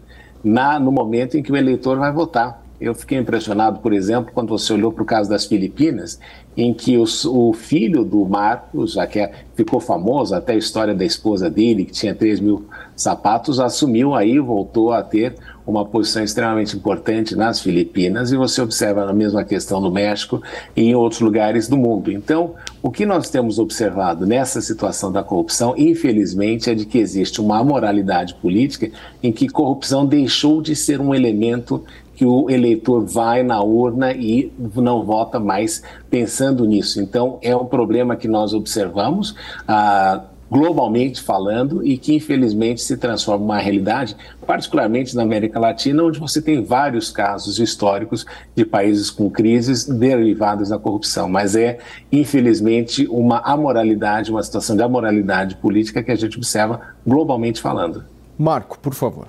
[0.42, 2.61] na, no momento em que o eleitor vai votar.
[2.82, 6.18] Eu fiquei impressionado, por exemplo, quando você olhou para o caso das Filipinas,
[6.56, 10.92] em que os, o filho do Marcos, já que é, ficou famoso, até a história
[10.92, 12.66] da esposa dele, que tinha 3 mil
[12.96, 19.08] sapatos, assumiu aí, voltou a ter uma posição extremamente importante nas Filipinas, e você observa
[19.08, 20.42] a mesma questão no México
[20.74, 22.10] e em outros lugares do mundo.
[22.10, 27.40] Então, o que nós temos observado nessa situação da corrupção, infelizmente, é de que existe
[27.40, 28.90] uma amoralidade política
[29.22, 31.84] em que corrupção deixou de ser um elemento
[32.14, 37.00] que o eleitor vai na urna e não vota mais pensando nisso.
[37.00, 39.34] Então, é um problema que nós observamos.
[39.66, 44.14] Ah, globalmente falando e que infelizmente se transforma em uma realidade,
[44.46, 50.68] particularmente na América Latina, onde você tem vários casos históricos de países com crises derivadas
[50.68, 51.78] da corrupção, mas é
[52.12, 58.04] infelizmente uma amoralidade, uma situação de amoralidade política que a gente observa globalmente falando.
[58.38, 59.28] Marco, por favor.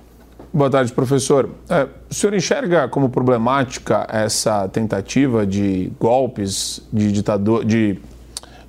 [0.56, 1.50] Boa tarde, professor.
[1.68, 8.00] É, o senhor enxerga como problemática essa tentativa de golpes de ditador, de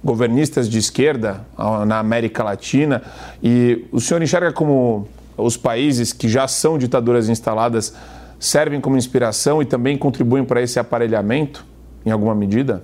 [0.03, 1.45] governistas de esquerda
[1.87, 3.03] na América Latina
[3.43, 5.07] e o senhor enxerga como
[5.37, 7.95] os países que já são ditaduras instaladas
[8.41, 11.67] servem como inspiração e também contribuem para esse aparelhamento
[12.07, 12.83] em alguma medida?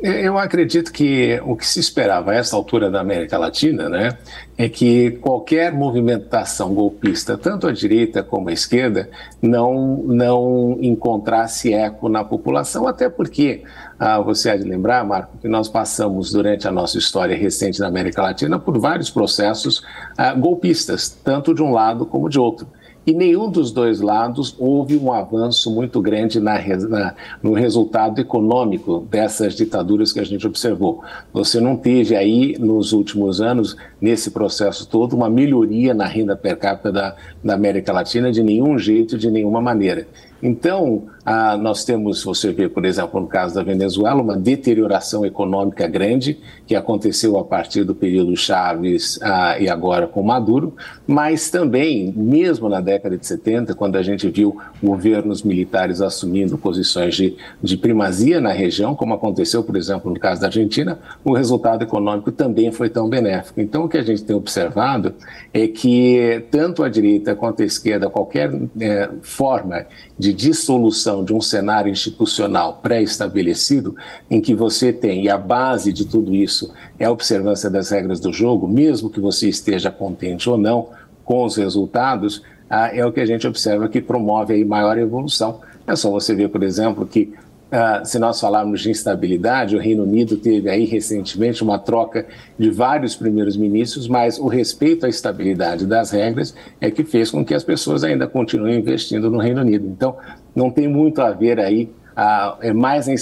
[0.00, 4.16] Eu acredito que o que se esperava a essa altura da América Latina, né,
[4.56, 9.10] é que qualquer movimentação golpista, tanto à direita como à esquerda,
[9.42, 13.64] não não encontrasse eco na população, até porque
[13.98, 17.88] ah, você há de lembrar, Marco, que nós passamos durante a nossa história recente na
[17.88, 19.82] América Latina por vários processos
[20.16, 22.68] ah, golpistas, tanto de um lado como de outro
[23.06, 29.06] e nenhum dos dois lados houve um avanço muito grande na, na, no resultado econômico
[29.10, 31.02] dessas ditaduras que a gente observou.
[31.32, 36.58] Você não teve aí, nos últimos anos, nesse processo todo, uma melhoria na renda per
[36.58, 40.06] capita da, da América Latina de nenhum jeito, de nenhuma maneira.
[40.42, 45.86] Então, ah, nós temos, você vê, por exemplo, no caso da Venezuela, uma deterioração econômica
[45.86, 50.74] grande que aconteceu a partir do período Chaves ah, e agora com Maduro,
[51.06, 57.14] mas também, mesmo na década de 70, quando a gente viu governos militares assumindo posições
[57.14, 61.82] de, de primazia na região, como aconteceu, por exemplo, no caso da Argentina, o resultado
[61.82, 63.60] econômico também foi tão benéfico.
[63.60, 65.14] Então, o que a gente tem observado
[65.52, 68.50] é que tanto a direita quanto a esquerda, qualquer
[68.80, 69.84] é, forma
[70.18, 73.96] de dissolução de um cenário institucional pré-estabelecido,
[74.30, 78.20] em que você tem, e a base de tudo isso é a observância das regras
[78.20, 80.88] do jogo, mesmo que você esteja contente ou não
[81.24, 85.60] com os resultados, ah, é o que a gente observa que promove aí maior evolução.
[85.86, 87.32] É só você ver, por exemplo, que
[87.68, 92.26] Uh, se nós falarmos de instabilidade, o Reino Unido teve aí recentemente uma troca
[92.58, 97.44] de vários primeiros ministros, mas o respeito à estabilidade das regras é que fez com
[97.44, 99.86] que as pessoas ainda continuem investindo no Reino Unido.
[99.86, 100.16] Então,
[100.58, 101.84] não tem muito a ver aí,
[102.16, 103.14] uh, é mais a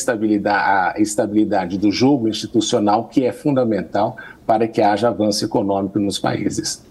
[0.57, 4.17] a estabilidade do jogo institucional que é fundamental
[4.47, 6.83] para que haja avanço econômico nos países.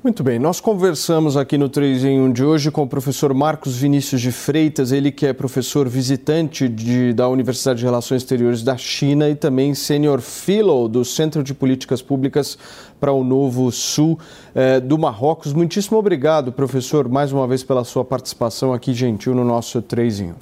[0.00, 3.76] Muito bem, nós conversamos aqui no 3 em 1 de hoje com o professor Marcos
[3.76, 8.76] Vinícius de Freitas, ele que é professor visitante de, da Universidade de Relações Exteriores da
[8.76, 12.56] China e também senior fellow do Centro de Políticas Públicas
[13.00, 14.16] para o Novo Sul
[14.54, 15.52] eh, do Marrocos.
[15.52, 20.30] Muitíssimo obrigado, professor, mais uma vez pela sua participação aqui gentil no nosso 3 em
[20.30, 20.34] 1.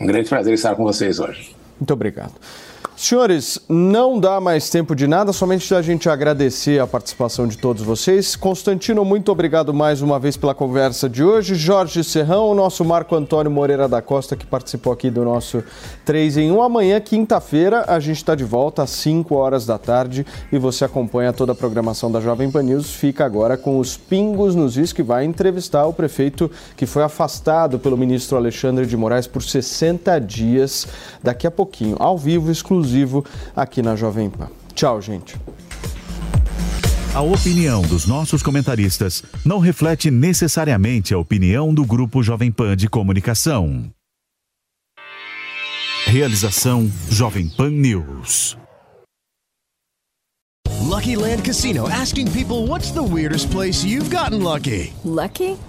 [0.00, 1.56] Um grande prazer estar com vocês hoje.
[1.80, 2.34] Muito obrigado.
[3.00, 7.80] Senhores, não dá mais tempo de nada, somente a gente agradecer a participação de todos
[7.80, 8.34] vocês.
[8.34, 11.54] Constantino, muito obrigado mais uma vez pela conversa de hoje.
[11.54, 15.62] Jorge Serrão, o nosso Marco Antônio Moreira da Costa, que participou aqui do nosso
[16.04, 16.60] 3 em 1.
[16.60, 21.32] Amanhã, quinta-feira, a gente está de volta às 5 horas da tarde e você acompanha
[21.32, 22.90] toda a programação da Jovem Pan News.
[22.90, 27.78] Fica agora com os pingos nos is, que vai entrevistar o prefeito que foi afastado
[27.78, 30.88] pelo ministro Alexandre de Moraes por 60 dias,
[31.22, 32.50] daqui a pouquinho, ao vivo,
[32.88, 33.24] exclusivo
[33.54, 34.48] aqui na Jovem Pan.
[34.74, 35.36] Tchau, gente.
[37.14, 42.88] A opinião dos nossos comentaristas não reflete necessariamente a opinião do Grupo Jovem Pan de
[42.88, 43.90] Comunicação.
[46.06, 48.56] Realização Jovem Pan News.
[50.80, 54.94] Lucky Land Casino asking people what's the weirdest place you've gotten lucky?
[55.04, 55.58] Lucky?